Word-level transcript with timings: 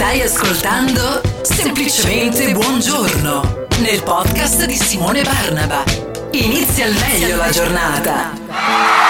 Stai 0.00 0.22
ascoltando 0.22 1.20
Semplicemente 1.42 2.50
Buongiorno 2.52 3.66
nel 3.80 4.02
podcast 4.02 4.64
di 4.64 4.74
Simone 4.74 5.22
Barnaba. 5.22 5.84
Inizia 6.30 6.86
al 6.86 6.94
meglio 6.94 7.36
la 7.36 7.50
giornata. 7.50 9.09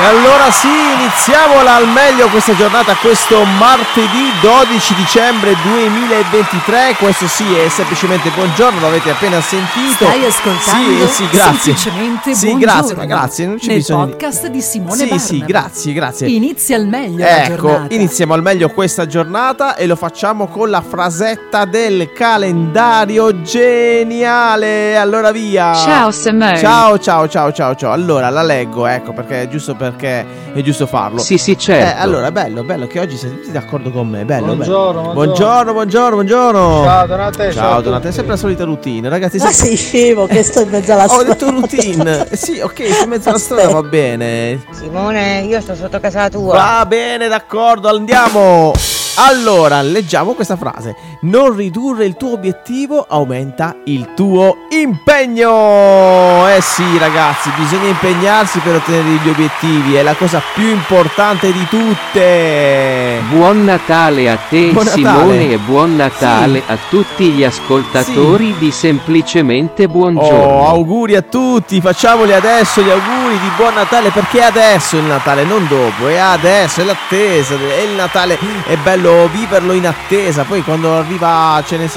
E 0.00 0.04
allora 0.06 0.50
sì, 0.50 0.68
iniziamola 0.68 1.74
al 1.76 1.86
meglio 1.86 2.26
questa 2.28 2.54
giornata, 2.56 2.94
questo 2.96 3.44
martedì 3.44 4.32
12 4.40 4.94
dicembre 4.94 5.54
2023. 5.62 6.96
Questo 6.98 7.28
sì 7.28 7.44
è 7.54 7.68
semplicemente 7.68 8.30
buongiorno, 8.30 8.80
l'avete 8.80 9.10
appena 9.10 9.40
sentito. 9.40 10.04
Stai 10.06 10.24
ascoltando 10.24 11.06
Sì, 11.06 11.12
sì, 11.12 11.28
grazie. 11.30 11.76
semplicemente 11.76 12.34
Sì, 12.34 12.46
buongiorno. 12.48 12.72
grazie, 12.74 12.94
ma 12.96 13.04
grazie, 13.04 13.46
non 13.46 13.56
c'è 13.58 13.66
nel 13.68 13.76
bisogno 13.76 14.04
di- 14.06 14.10
podcast 14.12 14.46
di 14.48 14.60
Simone 14.60 14.92
Sì, 14.96 15.00
Barnaba. 15.02 15.20
sì, 15.22 15.44
grazie, 15.44 15.92
grazie. 15.92 16.28
Inizia 16.28 16.76
al 16.76 16.86
meglio 16.86 17.18
la 17.24 17.44
Ecco, 17.44 17.66
giornata. 17.68 17.94
iniziamo 17.94 18.34
al 18.34 18.42
meglio 18.42 18.68
questa 18.70 19.06
giornata 19.06 19.76
e 19.76 19.86
lo 19.86 19.94
facciamo 19.96 20.48
con 20.48 20.68
la 20.70 20.82
frasetta 20.82 21.64
del 21.64 22.12
calendario 22.12 23.40
geniale. 23.42 24.96
Allora 24.96 25.30
via. 25.30 25.74
Ciao, 25.74 26.10
Simone. 26.10 26.58
Ciao, 26.58 26.98
ciao, 26.98 27.28
ciao, 27.28 27.52
ciao, 27.52 27.74
ciao. 27.76 27.92
Allora 27.92 28.30
la 28.30 28.42
leggo, 28.42 28.86
ecco, 28.86 29.12
perché 29.12 29.42
è 29.42 29.48
giusto 29.48 29.76
perché 29.90 30.24
è 30.52 30.60
giusto 30.62 30.86
farlo. 30.86 31.18
Sì, 31.20 31.38
sì, 31.38 31.58
certo. 31.58 31.96
Eh, 31.98 32.00
allora, 32.00 32.30
bello, 32.30 32.62
bello 32.62 32.86
che 32.86 33.00
oggi 33.00 33.16
siete 33.16 33.36
tutti 33.36 33.50
d'accordo 33.52 33.90
con 33.90 34.08
me. 34.08 34.24
Bello, 34.24 34.54
Buongiorno, 34.54 35.00
bello. 35.00 35.12
buongiorno. 35.14 35.72
buongiorno, 35.72 35.72
buongiorno, 35.72 36.14
buongiorno. 36.14 36.82
Ciao 36.84 37.06
Donate, 37.06 37.52
Ciao, 37.52 37.80
Donate, 37.80 38.08
è 38.08 38.12
sempre 38.12 38.32
la 38.32 38.38
solita 38.38 38.64
routine, 38.64 39.08
ragazzi. 39.08 39.38
Ma 39.38 39.50
sempre- 39.50 39.66
sei 39.66 39.76
scemo 39.76 40.26
che 40.26 40.42
sto 40.42 40.60
in 40.60 40.68
mezzo 40.68 40.92
alla 40.92 41.04
Ho 41.06 41.08
strada. 41.08 41.24
detto 41.32 41.50
routine. 41.50 42.28
Eh, 42.30 42.36
sì, 42.36 42.60
ok, 42.60 42.76
sei 42.76 43.02
in 43.04 43.08
mezzo 43.08 43.28
alla 43.30 43.38
strada 43.38 43.68
va 43.72 43.82
bene. 43.82 44.62
Simone, 44.70 45.40
io 45.40 45.60
sto 45.60 45.74
sotto 45.74 45.98
casa 46.00 46.28
tua. 46.28 46.54
Va 46.54 46.84
bene, 46.86 47.28
d'accordo, 47.28 47.88
andiamo. 47.88 48.72
Allora, 49.16 49.82
leggiamo 49.82 50.32
questa 50.32 50.56
frase. 50.56 50.96
Non 51.22 51.54
ridurre 51.54 52.06
il 52.06 52.16
tuo 52.16 52.32
obiettivo 52.32 53.04
aumenta 53.06 53.76
il 53.84 54.14
tuo 54.14 54.56
impegno. 54.70 56.48
Eh 56.48 56.60
sì, 56.62 56.82
ragazzi, 56.98 57.50
bisogna 57.58 57.88
impegnarsi 57.88 58.58
per 58.60 58.76
ottenere 58.76 59.20
gli 59.22 59.28
obiettivi. 59.28 59.94
È 59.96 60.02
la 60.02 60.14
cosa 60.14 60.40
più 60.54 60.66
importante 60.66 61.52
di 61.52 61.66
tutte. 61.68 63.20
Buon 63.28 63.64
Natale 63.64 64.30
a 64.30 64.36
te 64.48 64.70
Buon 64.70 64.84
Natale. 64.86 65.02
Simone 65.02 65.50
e 65.50 65.58
buon 65.58 65.94
Natale 65.96 66.62
Sì. 66.66 66.72
a 66.72 66.78
tutti 66.88 67.24
gli 67.30 67.44
ascoltatori 67.44 68.54
di 68.58 68.70
Semplicemente 68.70 69.84
Oh, 69.84 69.88
Buongiorno. 69.88 70.66
auguri 70.66 71.16
a 71.16 71.22
tutti, 71.22 71.80
facciamoli 71.82 72.32
adesso 72.32 72.80
gli 72.82 72.88
auguri 72.90 73.21
di 73.38 73.50
buon 73.56 73.74
Natale 73.74 74.10
perché 74.10 74.40
è 74.40 74.44
adesso 74.44 74.96
il 74.96 75.04
Natale, 75.04 75.44
non 75.44 75.66
dopo, 75.66 76.08
è 76.08 76.16
adesso, 76.16 76.80
è 76.80 76.84
l'attesa, 76.84 77.54
è 77.54 77.80
il 77.80 77.94
Natale, 77.94 78.38
è 78.64 78.76
bello 78.76 79.28
viverlo 79.28 79.72
in 79.72 79.86
attesa, 79.86 80.44
poi 80.44 80.62
quando 80.62 80.94
arriva, 80.94 81.62
ne 81.70 81.88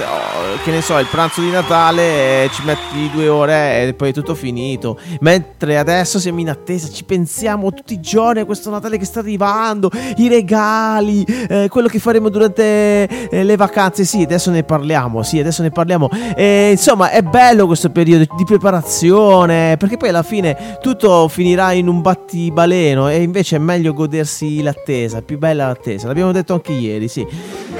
che 0.63 0.71
ne 0.71 0.81
so, 0.81 0.97
il 0.97 1.07
pranzo 1.07 1.41
di 1.41 1.51
Natale 1.51 2.43
eh, 2.43 2.49
ci 2.51 2.63
metti 2.63 3.09
due 3.11 3.27
ore 3.27 3.87
e 3.87 3.93
poi 3.93 4.09
è 4.09 4.13
tutto 4.13 4.35
finito, 4.35 4.97
mentre 5.19 5.77
adesso 5.77 6.19
siamo 6.19 6.39
in 6.39 6.49
attesa, 6.49 6.89
ci 6.89 7.03
pensiamo 7.03 7.73
tutti 7.73 7.93
i 7.93 7.99
giorni 7.99 8.41
a 8.41 8.45
questo 8.45 8.69
Natale 8.69 8.97
che 8.97 9.05
sta 9.05 9.19
arrivando, 9.19 9.91
i 10.17 10.27
regali, 10.27 11.23
eh, 11.23 11.67
quello 11.69 11.87
che 11.87 11.99
faremo 11.99 12.29
durante 12.29 13.29
eh, 13.29 13.43
le 13.43 13.55
vacanze, 13.55 14.05
sì, 14.05 14.21
adesso 14.21 14.51
ne 14.51 14.63
parliamo, 14.63 15.23
sì, 15.23 15.39
adesso 15.39 15.61
ne 15.61 15.69
parliamo, 15.69 16.09
e, 16.35 16.71
insomma 16.71 17.09
è 17.09 17.21
bello 17.21 17.65
questo 17.67 17.89
periodo 17.89 18.25
di 18.35 18.43
preparazione, 18.43 19.77
perché 19.77 19.97
poi 19.97 20.09
alla 20.09 20.23
fine 20.23 20.77
tutto 20.81 21.24
finirà 21.27 21.71
in 21.71 21.87
un 21.87 22.01
battibaleno 22.01 23.09
e 23.09 23.21
invece 23.21 23.55
è 23.57 23.59
meglio 23.59 23.93
godersi 23.93 24.61
l'attesa, 24.61 25.21
più 25.21 25.37
bella 25.37 25.67
l'attesa, 25.67 26.07
l'abbiamo 26.07 26.31
detto 26.31 26.53
anche 26.53 26.71
ieri, 26.71 27.07
sì. 27.07 27.25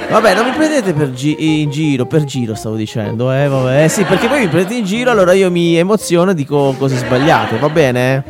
Vabbè, 0.10 0.36
non 0.36 0.46
mi 0.46 0.52
prendete 0.52 0.94
per 0.94 1.12
gi- 1.12 1.62
in 1.62 1.70
giro, 1.72 2.06
per 2.06 2.24
giro 2.24 2.56
stavo 2.56 2.76
dicendo, 2.76 3.32
eh, 3.32 3.48
vabbè, 3.48 3.84
eh, 3.84 3.90
sì, 3.90 4.04
perché 4.04 4.28
poi 4.28 4.42
mi 4.42 4.48
prendete 4.48 4.76
in 4.76 4.86
giro, 4.86 5.12
allora 5.12 5.34
io 5.34 5.50
mi 5.50 5.76
emoziono 5.76 6.32
e 6.32 6.34
dico 6.36 6.76
cose 6.78 6.98
sbagliate, 6.98 7.58
va 7.58 7.70
bene? 7.70 8.24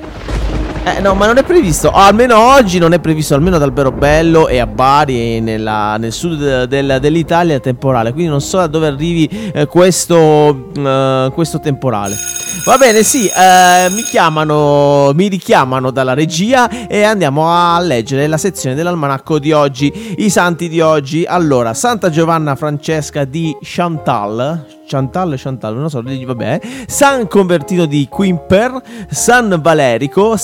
Eh 0.88 1.00
no, 1.02 1.16
ma 1.16 1.26
non 1.26 1.38
è 1.38 1.44
previsto, 1.44 1.90
almeno 1.90 2.38
oggi 2.54 2.78
non 2.78 2.94
è 2.94 3.00
previsto, 3.00 3.34
almeno 3.34 3.56
ad 3.56 3.64
Alberobello 3.64 4.48
e 4.48 4.60
a 4.60 4.68
Bari, 4.68 5.42
nella- 5.42 5.98
nel 5.98 6.12
sud 6.12 6.66
del- 6.66 7.00
dell'Italia, 7.02 7.56
il 7.56 7.62
temporale. 7.62 8.12
Quindi 8.12 8.30
non 8.30 8.40
so 8.40 8.58
da 8.58 8.68
dove 8.68 8.86
arrivi 8.86 9.28
eh, 9.52 9.66
questo, 9.66 10.70
eh, 10.78 11.32
questo 11.34 11.60
temporale. 11.60 12.14
Va 12.66 12.78
bene, 12.80 13.04
sì, 13.04 13.28
eh, 13.28 13.90
mi 13.92 14.02
chiamano, 14.02 15.12
mi 15.14 15.28
richiamano 15.28 15.92
dalla 15.92 16.16
regia 16.16 16.88
e 16.88 17.04
andiamo 17.04 17.52
a 17.52 17.80
leggere 17.80 18.26
la 18.26 18.38
sezione 18.38 18.76
dell'almanacco 18.76 19.38
di 19.38 19.52
oggi. 19.52 20.16
I 20.18 20.32
santi 20.32 20.68
di 20.68 20.82
oggi, 20.82 21.26
allora, 21.26 21.76
Santa 21.76 22.10
Giovanna 22.10 22.56
Francesca 22.56 23.24
di 23.24 23.56
Chantal. 23.62 24.66
Chantal, 24.88 25.34
Chantal, 25.38 25.76
non 25.76 25.90
so, 25.90 26.02
vabbè. 26.02 26.60
San 26.88 27.28
Convertino 27.28 27.86
di 27.86 28.08
Quimper, 28.10 28.82
San 29.10 29.60
Valerico, 29.62 30.36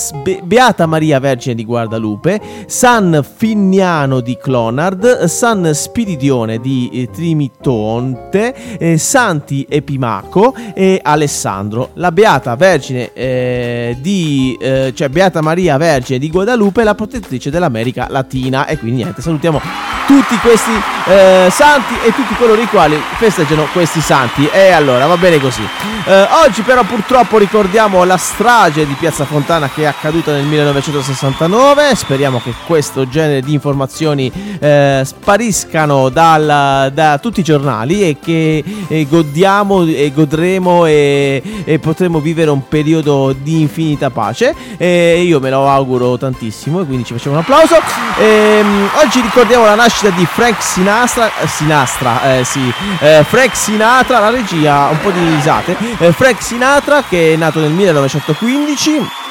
Beata 0.42 0.86
Maria 0.86 1.20
Vergine 1.20 1.54
di 1.54 1.64
Guadalupe, 1.64 2.40
San 2.66 3.24
Finiano 3.36 4.20
di 4.20 4.36
Clonard, 4.36 5.24
San 5.24 5.70
Spiridione 5.72 6.58
di 6.58 6.90
eh, 6.92 7.10
Trimitonte, 7.10 8.78
eh, 8.78 8.98
Santi 8.98 9.64
Epimaco 9.68 10.54
e 10.74 11.00
Alessandro. 11.02 11.90
La 11.94 12.10
Beata 12.12 12.54
Vergine 12.54 13.12
eh, 13.12 13.96
di, 13.98 14.56
eh, 14.60 14.92
cioè 14.94 15.08
Beata 15.08 15.40
Maria 15.40 15.76
Vergine 15.76 16.18
di 16.18 16.30
Guadalupe, 16.30 16.84
la 16.84 16.94
protettrice 16.94 17.50
dell'America 17.50 18.06
Latina. 18.08 18.66
E 18.66 18.78
quindi 18.78 19.02
niente, 19.02 19.22
salutiamo 19.22 19.60
tutti 20.06 20.36
questi 20.36 20.70
eh, 21.08 21.48
santi 21.50 21.94
e 22.04 22.12
tutti 22.12 22.34
coloro 22.34 22.60
i 22.60 22.66
quali 22.66 23.00
festeggiano 23.16 23.66
questi 23.72 24.00
santi. 24.00 24.46
E 24.52 24.70
allora 24.70 25.06
va 25.06 25.16
bene 25.16 25.40
così. 25.40 25.62
Eh, 26.04 26.28
oggi 26.44 26.62
però 26.62 26.82
purtroppo 26.82 27.38
ricordiamo 27.38 28.04
la 28.04 28.16
strage 28.16 28.86
di 28.86 28.94
Piazza 28.94 29.24
Fontana 29.24 29.70
che 29.70 29.82
è 29.82 29.86
accaduta 29.86 30.32
nel 30.32 30.44
1969. 30.44 31.94
Speriamo 31.94 32.40
che 32.42 32.52
questo 32.66 33.08
genere 33.08 33.40
di 33.40 33.52
informazioni 33.52 34.30
eh, 34.58 35.02
spariscano 35.04 36.08
dal- 36.08 36.90
da 36.92 37.18
tutti 37.18 37.40
i 37.40 37.44
giornali 37.44 38.02
e 38.02 38.16
che 38.20 38.62
eh, 38.88 39.06
godiamo 39.08 39.84
e 39.84 40.12
godremo 40.14 40.86
e, 40.86 41.42
e 41.64 41.78
potremo 41.78 42.01
vivere 42.20 42.50
un 42.50 42.66
periodo 42.68 43.32
di 43.32 43.60
infinita 43.60 44.10
pace. 44.10 44.54
E 44.76 45.22
io 45.22 45.40
me 45.40 45.50
lo 45.50 45.68
auguro 45.68 46.16
tantissimo 46.16 46.80
e 46.80 46.84
quindi 46.84 47.04
ci 47.04 47.12
facciamo 47.14 47.36
un 47.36 47.42
applauso. 47.42 47.76
Ehm, 48.18 48.90
oggi 49.02 49.20
ricordiamo 49.20 49.64
la 49.64 49.74
nascita 49.74 50.10
di 50.10 50.26
Frank 50.26 50.62
Sinastra, 50.62 51.30
eh, 51.38 51.46
Sinastra, 51.46 52.36
eh, 52.36 52.44
sì, 52.44 52.72
eh, 53.00 53.24
Frank 53.26 53.56
Sinatra, 53.56 54.18
la 54.18 54.30
regia, 54.30 54.88
un 54.88 55.00
po' 55.00 55.10
di 55.10 55.24
risate. 55.24 55.76
Eh, 55.98 56.12
Frank 56.12 56.42
Sinatra 56.42 57.02
che 57.08 57.34
è 57.34 57.36
nato 57.36 57.60
nel 57.60 57.70
1915 57.70 59.21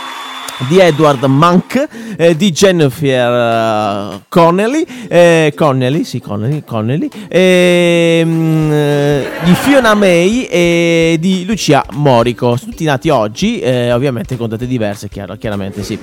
di 0.67 0.79
Edward 0.79 1.23
Monk, 1.25 1.88
eh, 2.17 2.35
di 2.35 2.51
Jennifer 2.51 4.13
eh, 4.13 4.19
Connelly, 4.29 4.85
eh, 5.07 5.53
Connelly, 5.55 6.03
sì, 6.03 6.19
Connelly, 6.19 6.63
Connelly 6.66 7.09
ehm, 7.28 8.72
eh, 8.72 9.28
di 9.43 9.53
Fiona 9.53 9.93
May 9.96 10.43
e 10.43 11.17
di 11.19 11.46
Lucia 11.46 11.84
Morico. 11.93 12.58
Tutti 12.59 12.84
nati 12.84 13.09
oggi, 13.09 13.59
eh, 13.59 13.91
ovviamente 13.91 14.37
con 14.37 14.49
date 14.49 14.67
diverse, 14.67 15.09
chiaro- 15.09 15.35
chiaramente 15.37 15.84
sì. 15.84 15.97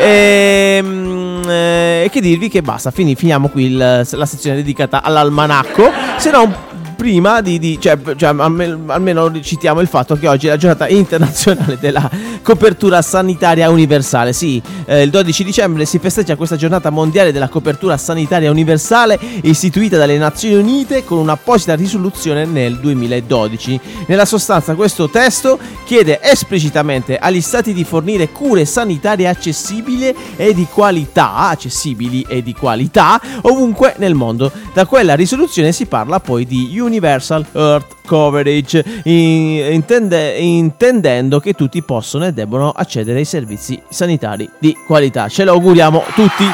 Ehm, 0.00 1.42
eh, 1.48 1.82
E 2.04 2.10
che 2.10 2.20
dirvi 2.20 2.48
che 2.50 2.60
basta, 2.60 2.90
fini- 2.90 3.14
finiamo 3.14 3.48
qui 3.48 3.64
il- 3.64 4.06
la 4.10 4.26
sezione 4.26 4.56
dedicata 4.56 5.02
all'almanacco, 5.02 5.90
se 6.18 6.30
no 6.30 6.72
prima 6.94 7.40
di, 7.40 7.58
di- 7.58 7.78
cioè, 7.80 7.98
cioè, 8.16 8.34
almeno, 8.38 9.40
citiamo 9.40 9.80
il 9.80 9.88
fatto 9.88 10.16
che 10.16 10.28
oggi 10.28 10.46
è 10.46 10.50
la 10.50 10.56
giornata 10.56 10.88
internazionale 10.88 11.78
della 11.78 12.10
copertura 12.42 13.02
sanitaria 13.02 13.70
universale. 13.70 14.32
Sì, 14.32 14.62
eh, 14.86 15.02
il 15.02 15.10
12 15.10 15.44
dicembre 15.44 15.84
si 15.84 15.98
festeggia 15.98 16.36
questa 16.36 16.56
giornata 16.56 16.90
mondiale 16.90 17.32
della 17.32 17.48
copertura 17.48 17.96
sanitaria 17.96 18.50
universale 18.50 19.18
istituita 19.42 19.96
dalle 19.96 20.18
Nazioni 20.18 20.54
Unite 20.54 21.04
con 21.04 21.18
un'apposita 21.18 21.74
risoluzione 21.74 22.44
nel 22.44 22.78
2012. 22.78 23.80
Nella 24.06 24.24
sostanza 24.24 24.74
questo 24.74 25.08
testo 25.08 25.58
chiede 25.84 26.20
esplicitamente 26.22 27.18
agli 27.18 27.40
stati 27.40 27.72
di 27.72 27.84
fornire 27.84 28.30
cure 28.30 28.64
sanitarie 28.64 29.28
accessibili 29.28 30.14
e 30.36 30.54
di 30.54 30.66
qualità, 30.70 31.36
accessibili 31.36 32.24
e 32.28 32.42
di 32.42 32.52
qualità 32.52 33.20
ovunque 33.42 33.94
nel 33.98 34.14
mondo. 34.14 34.50
Da 34.72 34.86
quella 34.86 35.14
risoluzione 35.14 35.72
si 35.72 35.86
parla 35.86 36.20
poi 36.20 36.44
di 36.46 36.70
Universal 36.84 37.44
Earth 37.52 37.96
Coverage, 38.06 38.84
in- 39.04 39.72
intende- 39.72 40.36
intendendo 40.38 41.40
che 41.40 41.52
tutti 41.54 41.82
possono 41.82 42.26
e 42.26 42.32
debbono 42.32 42.70
accedere 42.70 43.18
ai 43.18 43.24
servizi 43.24 43.80
sanitari 43.88 44.48
di 44.58 44.76
qualità. 44.86 45.28
Ce 45.28 45.44
lo 45.44 45.52
auguriamo 45.52 46.02
tutti. 46.14 46.44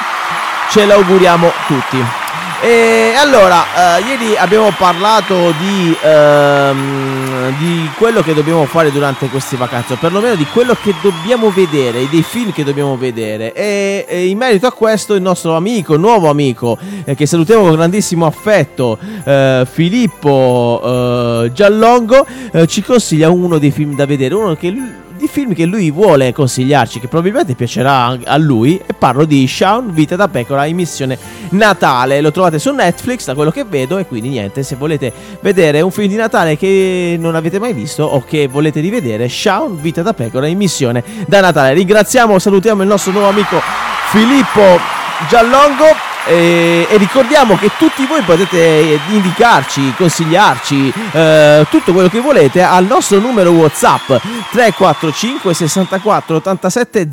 Ce 0.70 0.86
lo 0.86 0.94
auguriamo 0.94 1.48
tutti. 1.66 1.98
E 2.62 3.14
allora, 3.16 3.96
eh, 3.96 4.02
ieri 4.02 4.36
abbiamo 4.36 4.70
parlato 4.76 5.54
di, 5.58 5.96
ehm, 6.02 7.56
di 7.56 7.88
quello 7.96 8.20
che 8.20 8.34
dobbiamo 8.34 8.66
fare 8.66 8.92
durante 8.92 9.28
queste 9.28 9.56
vacanze, 9.56 9.94
o 9.94 9.96
perlomeno 9.96 10.34
di 10.34 10.44
quello 10.44 10.74
che 10.74 10.94
dobbiamo 11.00 11.48
vedere, 11.48 12.06
dei 12.10 12.22
film 12.22 12.52
che 12.52 12.62
dobbiamo 12.62 12.98
vedere. 12.98 13.54
E, 13.54 14.04
e 14.06 14.26
in 14.26 14.36
merito 14.36 14.66
a 14.66 14.72
questo, 14.72 15.14
il 15.14 15.22
nostro 15.22 15.56
amico, 15.56 15.96
nuovo 15.96 16.28
amico, 16.28 16.76
eh, 17.04 17.14
che 17.14 17.24
salutiamo 17.24 17.62
con 17.62 17.76
grandissimo 17.76 18.26
affetto, 18.26 18.98
eh, 19.24 19.66
Filippo 19.70 20.82
eh, 20.84 21.52
Giallongo, 21.54 22.26
eh, 22.52 22.66
ci 22.66 22.82
consiglia 22.82 23.30
uno 23.30 23.56
dei 23.56 23.70
film 23.70 23.94
da 23.94 24.04
vedere, 24.04 24.34
uno 24.34 24.54
che 24.54 24.68
lui- 24.68 25.08
di 25.20 25.28
film 25.28 25.54
che 25.54 25.66
lui 25.66 25.90
vuole 25.90 26.32
consigliarci, 26.32 26.98
che 26.98 27.06
probabilmente 27.06 27.54
piacerà 27.54 28.18
a 28.24 28.36
lui. 28.36 28.80
E 28.84 28.94
parlo 28.94 29.24
di 29.24 29.46
Shaun 29.46 29.92
Vita 29.92 30.16
da 30.16 30.26
Pecora 30.28 30.64
in 30.64 30.74
missione 30.74 31.18
Natale. 31.50 32.20
Lo 32.20 32.32
trovate 32.32 32.58
su 32.58 32.72
Netflix, 32.72 33.26
da 33.26 33.34
quello 33.34 33.50
che 33.50 33.64
vedo. 33.64 33.98
E 33.98 34.06
quindi 34.06 34.30
niente, 34.30 34.62
se 34.62 34.74
volete 34.76 35.12
vedere 35.40 35.80
un 35.80 35.90
film 35.90 36.08
di 36.08 36.16
Natale 36.16 36.56
che 36.56 37.16
non 37.18 37.34
avete 37.34 37.58
mai 37.58 37.72
visto 37.72 38.02
o 38.02 38.24
che 38.24 38.48
volete 38.48 38.80
rivedere, 38.80 39.28
Shaun 39.28 39.80
Vita 39.80 40.02
da 40.02 40.14
Pecora 40.14 40.46
in 40.46 40.56
missione 40.56 41.04
da 41.26 41.40
Natale. 41.40 41.74
Ringraziamo, 41.74 42.38
salutiamo 42.38 42.82
il 42.82 42.88
nostro 42.88 43.12
nuovo 43.12 43.28
amico 43.28 43.60
Filippo 44.10 44.78
Giallongo. 45.28 46.09
E, 46.26 46.86
e 46.90 46.96
ricordiamo 46.98 47.56
che 47.56 47.70
tutti 47.78 48.04
voi 48.06 48.22
potete 48.22 48.98
indicarci, 49.10 49.94
consigliarci 49.96 50.92
eh, 51.12 51.66
tutto 51.70 51.92
quello 51.92 52.08
che 52.08 52.20
volete 52.20 52.62
al 52.62 52.84
nostro 52.86 53.18
numero 53.18 53.50
WhatsApp 53.52 54.06
345 54.52 55.54
64 55.54 56.36
87 56.36 57.08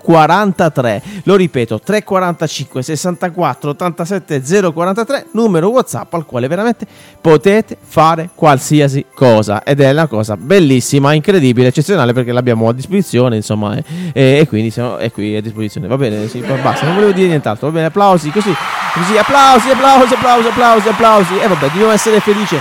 043. 0.00 1.02
Lo 1.24 1.36
ripeto, 1.36 1.80
345 1.80 2.82
64 2.82 3.70
87 3.70 4.42
043, 4.72 5.26
numero 5.32 5.68
WhatsApp 5.68 6.12
al 6.14 6.24
quale 6.24 6.46
veramente 6.48 6.86
potete 7.20 7.76
fare 7.82 8.30
qualsiasi 8.34 9.06
cosa 9.14 9.62
ed 9.62 9.80
è 9.80 9.90
una 9.90 10.06
cosa 10.06 10.36
bellissima, 10.36 11.12
incredibile, 11.12 11.68
eccezionale 11.68 12.12
perché 12.12 12.32
l'abbiamo 12.32 12.68
a 12.68 12.72
disposizione, 12.72 13.36
insomma, 13.36 13.76
e, 13.76 13.84
e- 14.12 14.38
e 14.40 14.46
quindi 14.48 14.70
siamo, 14.70 14.98
è 14.98 15.10
qui 15.10 15.36
a 15.36 15.40
disposizione. 15.42 15.86
Va 15.86 15.96
bene, 15.96 16.28
sì, 16.28 16.38
basta, 16.38 16.86
non 16.86 16.94
volevo 16.94 17.12
dire 17.12 17.28
nient'altro. 17.28 17.68
Va 17.68 17.72
bene, 17.74 17.86
applausi, 17.86 18.30
così, 18.30 18.53
così, 18.92 19.16
applausi, 19.16 19.70
applausi, 19.70 20.14
applausi, 20.14 20.48
applausi, 20.48 20.88
applausi. 20.88 21.38
E 21.38 21.46
vabbè, 21.46 21.68
dobbiamo 21.68 21.92
essere 21.92 22.20
felici 22.20 22.60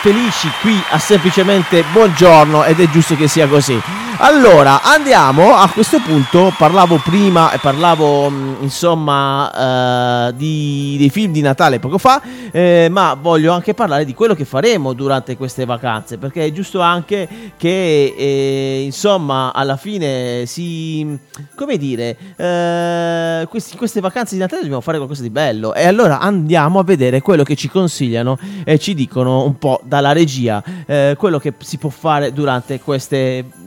felici 0.00 0.50
qui 0.60 0.82
a 0.90 0.98
semplicemente 0.98 1.84
buongiorno 1.92 2.64
ed 2.64 2.80
è 2.80 2.88
giusto 2.88 3.14
che 3.14 3.28
sia 3.28 3.46
così. 3.46 3.80
Allora, 4.18 4.82
andiamo 4.82 5.54
a 5.54 5.68
questo 5.68 6.00
punto, 6.00 6.50
parlavo 6.56 6.98
prima 7.04 7.52
e 7.52 7.58
parlavo 7.58 8.30
mh, 8.30 8.56
insomma 8.60 10.28
eh, 10.28 10.34
di, 10.34 10.96
dei 10.98 11.10
film 11.10 11.32
di 11.32 11.42
Natale 11.42 11.78
poco 11.80 11.98
fa, 11.98 12.22
eh, 12.50 12.88
ma 12.90 13.12
voglio 13.20 13.52
anche 13.52 13.74
parlare 13.74 14.06
di 14.06 14.14
quello 14.14 14.34
che 14.34 14.46
faremo 14.46 14.94
durante 14.94 15.36
queste 15.36 15.66
vacanze, 15.66 16.16
perché 16.16 16.46
è 16.46 16.52
giusto 16.52 16.80
anche 16.80 17.28
che 17.58 18.14
eh, 18.16 18.82
insomma 18.84 19.52
alla 19.52 19.76
fine 19.76 20.46
si, 20.46 21.18
come 21.54 21.76
dire, 21.76 22.16
eh, 22.36 23.46
questi- 23.50 23.76
queste 23.76 24.00
vacanze 24.00 24.34
di 24.34 24.40
Natale 24.40 24.62
dobbiamo 24.62 24.82
fare 24.82 24.96
qualcosa 24.96 25.20
di 25.20 25.30
bello. 25.30 25.74
E 25.74 25.86
allora 25.86 26.20
andiamo 26.20 26.78
a 26.78 26.84
vedere 26.84 27.20
quello 27.20 27.42
che 27.42 27.54
ci 27.54 27.68
consigliano 27.68 28.38
e 28.64 28.78
ci 28.78 28.94
dicono 28.94 29.44
un 29.44 29.58
po' 29.58 29.78
dalla 29.84 30.12
regia 30.12 30.62
eh, 30.86 31.16
quello 31.18 31.38
che 31.38 31.52
si 31.58 31.76
può 31.76 31.90
fare 31.90 32.32
durante 32.32 32.80
queste 32.80 33.42
vacanze 33.42 33.65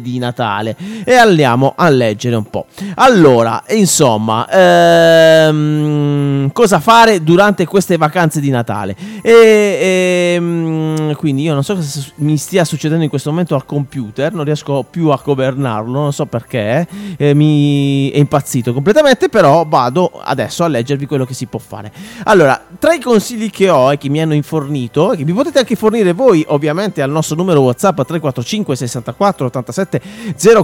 di 0.00 0.18
Natale 0.18 0.76
e 1.04 1.14
andiamo 1.14 1.74
a 1.76 1.88
leggere 1.88 2.36
un 2.36 2.48
po'. 2.48 2.66
Allora, 2.94 3.62
insomma, 3.70 4.48
ehm, 4.48 6.52
cosa 6.52 6.80
fare 6.80 7.22
durante 7.22 7.66
queste 7.66 7.96
vacanze 7.96 8.40
di 8.40 8.50
Natale? 8.50 8.96
E, 9.22 10.34
ehm, 10.34 11.14
quindi 11.14 11.42
io 11.42 11.54
non 11.54 11.64
so 11.64 11.74
cosa 11.74 12.00
mi 12.16 12.36
stia 12.36 12.64
succedendo 12.64 13.02
in 13.02 13.10
questo 13.10 13.30
momento 13.30 13.54
al 13.54 13.64
computer, 13.64 14.32
non 14.32 14.44
riesco 14.44 14.84
più 14.88 15.08
a 15.08 15.20
governarlo, 15.22 16.00
non 16.00 16.12
so 16.12 16.26
perché, 16.26 16.86
eh, 17.16 17.34
mi 17.34 18.10
è 18.10 18.18
impazzito 18.18 18.72
completamente, 18.72 19.28
però 19.28 19.64
vado 19.66 20.10
adesso 20.22 20.64
a 20.64 20.68
leggervi 20.68 21.06
quello 21.06 21.24
che 21.24 21.34
si 21.34 21.46
può 21.46 21.58
fare. 21.58 21.92
Allora, 22.24 22.60
tra 22.78 22.92
i 22.92 23.00
consigli 23.00 23.50
che 23.50 23.68
ho 23.68 23.92
e 23.92 23.98
che 23.98 24.08
mi 24.08 24.20
hanno 24.20 24.34
infornito, 24.34 25.12
e 25.12 25.16
che 25.16 25.24
mi 25.24 25.32
potete 25.32 25.58
anche 25.58 25.76
fornire 25.76 26.12
voi 26.12 26.44
ovviamente 26.48 27.02
al 27.02 27.10
nostro 27.10 27.36
numero 27.36 27.60
WhatsApp 27.60 27.96
345 27.96 28.76
64 28.76 29.14
87 29.28 30.00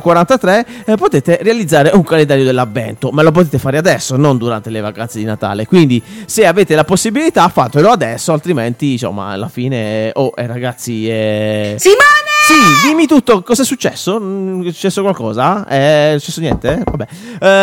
043, 0.00 0.66
eh, 0.84 0.96
potete 0.96 1.38
realizzare 1.42 1.90
un 1.94 2.02
calendario 2.02 2.44
dell'avvento, 2.44 3.10
ma 3.10 3.22
lo 3.22 3.30
potete 3.30 3.58
fare 3.58 3.78
adesso, 3.78 4.16
non 4.16 4.38
durante 4.38 4.70
le 4.70 4.80
vacanze 4.80 5.18
di 5.18 5.24
Natale. 5.24 5.66
Quindi 5.66 6.02
se 6.24 6.46
avete 6.46 6.74
la 6.74 6.84
possibilità 6.84 7.48
fatelo 7.48 7.90
adesso, 7.90 8.32
altrimenti 8.32 8.92
insomma 8.92 9.28
alla 9.28 9.48
fine... 9.48 10.10
Oh 10.14 10.32
eh, 10.36 10.46
ragazzi... 10.46 11.08
Eh... 11.08 11.76
Simone! 11.78 12.29
Sì, 12.50 12.88
dimmi 12.88 13.06
tutto, 13.06 13.42
cosa 13.42 13.62
è 13.62 13.64
successo? 13.64 14.18
Mm, 14.20 14.62
È 14.66 14.72
successo 14.72 15.02
qualcosa? 15.02 15.64
È 15.68 16.16
successo 16.18 16.40
niente? 16.40 16.82
Vabbè. 16.84 17.06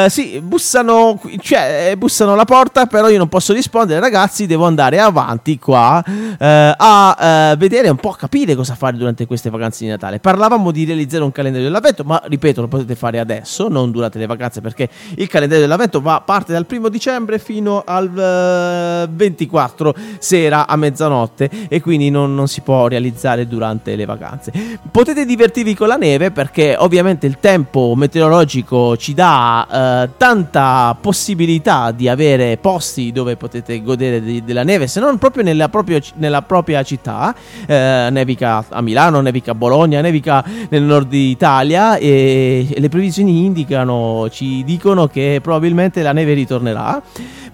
Eh, 0.05 0.09
sì, 0.09 0.39
bussano, 0.39 1.19
cioè, 1.41 1.89
eh, 1.91 1.97
bussano 1.97 2.31
alla 2.31 2.45
porta, 2.45 2.85
però 2.85 3.09
io 3.09 3.17
non 3.17 3.27
posso 3.27 3.51
rispondere, 3.51 3.99
ragazzi, 3.99 4.45
devo 4.45 4.65
andare 4.65 4.99
avanti 4.99 5.59
qua 5.59 6.01
eh, 6.05 6.73
a 6.77 7.17
eh, 7.51 7.55
vedere 7.57 7.89
un 7.89 7.97
po', 7.97 8.11
capire 8.11 8.55
cosa 8.55 8.75
fare 8.75 8.95
durante 8.95 9.25
queste 9.25 9.49
vacanze 9.49 9.83
di 9.83 9.89
Natale. 9.89 10.19
Parlavamo 10.19 10.71
di 10.71 10.85
realizzare 10.85 11.25
un 11.25 11.33
calendario 11.33 11.67
dell'avvento, 11.67 12.05
ma 12.05 12.21
ripeto, 12.23 12.61
lo 12.61 12.69
potete 12.69 12.95
fare 12.95 13.19
adesso, 13.19 13.67
non 13.67 13.91
durante 13.91 14.19
le 14.19 14.25
vacanze, 14.25 14.61
perché 14.61 14.87
il 15.17 15.27
calendario 15.27 15.65
dell'avvento 15.65 15.99
va, 15.99 16.21
parte 16.21 16.53
dal 16.53 16.65
primo 16.65 16.87
dicembre 16.87 17.39
fino 17.39 17.83
al 17.85 19.05
eh, 19.05 19.07
24 19.11 19.93
sera 20.17 20.65
a 20.65 20.77
mezzanotte 20.77 21.49
e 21.67 21.81
quindi 21.81 22.09
non, 22.09 22.33
non 22.33 22.47
si 22.47 22.61
può 22.61 22.87
realizzare 22.87 23.49
durante 23.49 23.97
le 23.97 24.05
vacanze. 24.05 24.75
Potete 24.89 25.25
divertirvi 25.25 25.75
con 25.75 25.87
la 25.87 25.95
neve 25.95 26.31
perché 26.31 26.75
ovviamente 26.77 27.27
il 27.27 27.37
tempo 27.39 27.93
meteorologico 27.95 28.95
ci 28.97 29.13
dà 29.13 29.67
eh, 30.05 30.09
tanta 30.17 30.97
possibilità 30.99 31.91
di 31.91 32.07
avere 32.07 32.57
posti 32.57 33.11
dove 33.11 33.35
potete 33.35 33.81
godere 33.83 34.21
di- 34.21 34.43
della 34.43 34.63
neve, 34.63 34.87
se 34.87 34.99
non 34.99 35.17
proprio 35.17 35.43
nella, 35.43 35.69
proprio- 35.69 35.99
nella 36.15 36.41
propria 36.41 36.81
città. 36.83 37.35
Eh, 37.65 38.07
nevica 38.11 38.65
a 38.69 38.81
Milano, 38.81 39.19
nevica 39.21 39.51
a 39.51 39.55
Bologna, 39.55 40.01
nevica 40.01 40.43
nel 40.69 40.83
nord 40.83 41.13
Italia 41.13 41.97
e, 41.97 42.67
le 42.75 42.89
previsioni 42.89 43.45
indicano, 43.45 44.27
ci 44.31 44.63
dicono 44.63 45.07
che 45.07 45.39
probabilmente 45.41 46.01
la 46.01 46.13
neve 46.13 46.33
ritornerà. 46.33 47.01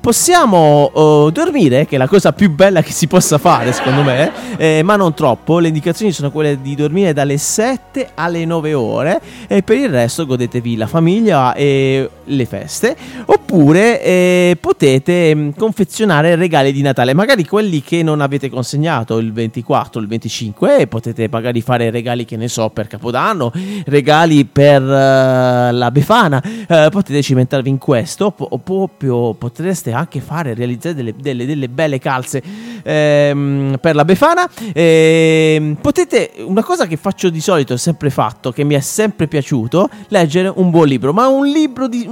Possiamo 0.03 0.91
oh, 0.91 1.29
dormire, 1.29 1.85
che 1.85 1.95
è 1.95 1.97
la 1.97 2.09
cosa 2.09 2.33
più 2.33 2.51
bella 2.51 2.81
che 2.81 2.91
si 2.91 3.07
possa 3.07 3.37
fare, 3.37 3.71
secondo 3.71 4.03
me, 4.03 4.33
eh, 4.57 4.81
ma 4.83 4.97
non 4.97 5.13
troppo. 5.13 5.59
Le 5.59 5.69
indicazioni 5.69 6.11
sono 6.11 6.29
quelle 6.29 6.59
di 6.61 6.75
dormire 6.75 7.13
dalle 7.13 7.37
7 7.37 8.09
alle 8.15 8.43
9 8.43 8.73
ore 8.73 9.21
e 9.47 9.63
per 9.63 9.77
il 9.77 9.87
resto 9.87 10.25
godetevi 10.25 10.75
la 10.75 10.87
famiglia 10.87 11.53
e 11.53 12.09
le 12.21 12.45
feste. 12.45 12.97
Oppure 13.27 14.03
eh, 14.03 14.57
potete 14.59 15.33
mh, 15.33 15.53
confezionare 15.55 16.35
regali 16.35 16.73
di 16.73 16.81
Natale, 16.81 17.13
magari 17.13 17.45
quelli 17.45 17.81
che 17.81 18.03
non 18.03 18.19
avete 18.19 18.49
consegnato 18.49 19.19
il 19.19 19.31
24, 19.31 20.01
il 20.01 20.07
25, 20.07 20.79
e 20.79 20.87
potete 20.87 21.29
magari 21.31 21.61
fare 21.61 21.89
regali, 21.91 22.25
che 22.25 22.35
ne 22.35 22.49
so, 22.49 22.67
per 22.71 22.87
Capodanno, 22.87 23.53
regali 23.85 24.43
per 24.43 24.81
eh, 24.81 25.71
la 25.71 25.91
Befana. 25.91 26.43
Eh, 26.43 26.89
potete 26.91 27.21
cimentarvi 27.21 27.69
in 27.69 27.77
questo, 27.77 28.33
o 28.37 28.57
proprio 28.57 29.33
potreste 29.35 29.91
anche 29.93 30.19
fare, 30.21 30.53
realizzare 30.53 30.95
delle, 30.95 31.13
delle- 31.17 31.45
delle 31.45 31.69
belle 31.69 31.99
calze 31.99 32.41
ehm, 32.83 33.77
per 33.79 33.95
la 33.95 34.05
Befana. 34.05 34.49
Ehm, 34.73 35.77
potete, 35.79 36.31
una 36.45 36.63
cosa 36.63 36.85
che 36.85 36.97
faccio 36.97 37.29
di 37.29 37.39
solito, 37.39 37.73
ho 37.73 37.77
sempre 37.77 38.09
fatto, 38.09 38.51
che 38.51 38.63
mi 38.63 38.75
è 38.75 38.79
sempre 38.79 39.27
piaciuto, 39.27 39.89
leggere 40.09 40.51
un 40.53 40.69
buon 40.69 40.87
libro, 40.87 41.13
ma 41.13 41.27
un 41.27 41.45
libro 41.45 41.87
di, 41.87 42.07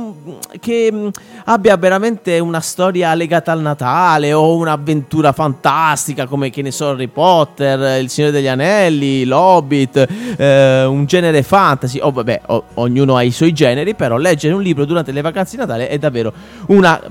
che 0.59 0.91
mh, 0.91 1.09
abbia 1.45 1.75
veramente 1.77 2.39
una 2.39 2.59
storia 2.59 3.13
legata 3.13 3.51
al 3.51 3.61
Natale 3.61 4.33
o 4.33 4.55
un'avventura 4.55 5.31
fantastica 5.31 6.27
come 6.27 6.49
che 6.49 6.61
ne 6.61 6.71
so 6.71 6.89
Harry 6.89 7.07
Potter, 7.07 8.01
Il 8.01 8.09
Signore 8.09 8.33
degli 8.33 8.47
Anelli, 8.47 9.25
L'Hobbit, 9.25 10.07
eh, 10.37 10.85
un 10.85 11.05
genere 11.05 11.43
fantasy, 11.43 11.99
o 12.01 12.11
vabbè, 12.11 12.41
o- 12.47 12.63
ognuno 12.75 13.15
ha 13.15 13.23
i 13.23 13.31
suoi 13.31 13.53
generi, 13.53 13.95
però 13.95 14.17
leggere 14.17 14.53
un 14.53 14.61
libro 14.61 14.85
durante 14.85 15.11
le 15.11 15.21
vacanze 15.21 15.55
di 15.55 15.61
Natale 15.61 15.89
è 15.89 15.97
davvero 15.97 16.33
una 16.67 17.01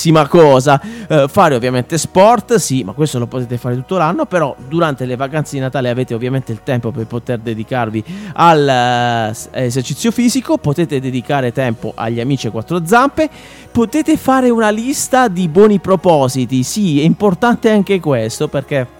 bellissima 0.00 0.26
cosa. 0.26 0.80
Eh, 1.06 1.26
fare 1.28 1.54
ovviamente 1.54 1.98
sport, 1.98 2.54
sì, 2.54 2.82
ma 2.82 2.92
questo 2.92 3.18
lo 3.18 3.26
potete 3.26 3.58
fare 3.58 3.74
tutto 3.74 3.98
l'anno, 3.98 4.24
però 4.24 4.56
durante 4.66 5.04
le 5.04 5.16
vacanze 5.16 5.56
di 5.56 5.60
Natale 5.60 5.90
avete 5.90 6.14
ovviamente 6.14 6.52
il 6.52 6.62
tempo 6.62 6.90
per 6.90 7.06
poter 7.06 7.38
dedicarvi 7.38 8.02
all'esercizio 8.34 10.10
fisico, 10.10 10.56
potete 10.56 11.00
dedicare 11.00 11.52
tempo 11.52 11.92
agli 11.94 12.20
amici 12.20 12.46
a 12.46 12.50
quattro 12.50 12.86
zampe, 12.86 13.28
potete 13.70 14.16
fare 14.16 14.48
una 14.48 14.70
lista 14.70 15.28
di 15.28 15.48
buoni 15.48 15.78
propositi, 15.78 16.62
sì, 16.62 17.00
è 17.00 17.04
importante 17.04 17.70
anche 17.70 18.00
questo 18.00 18.48
perché 18.48 18.98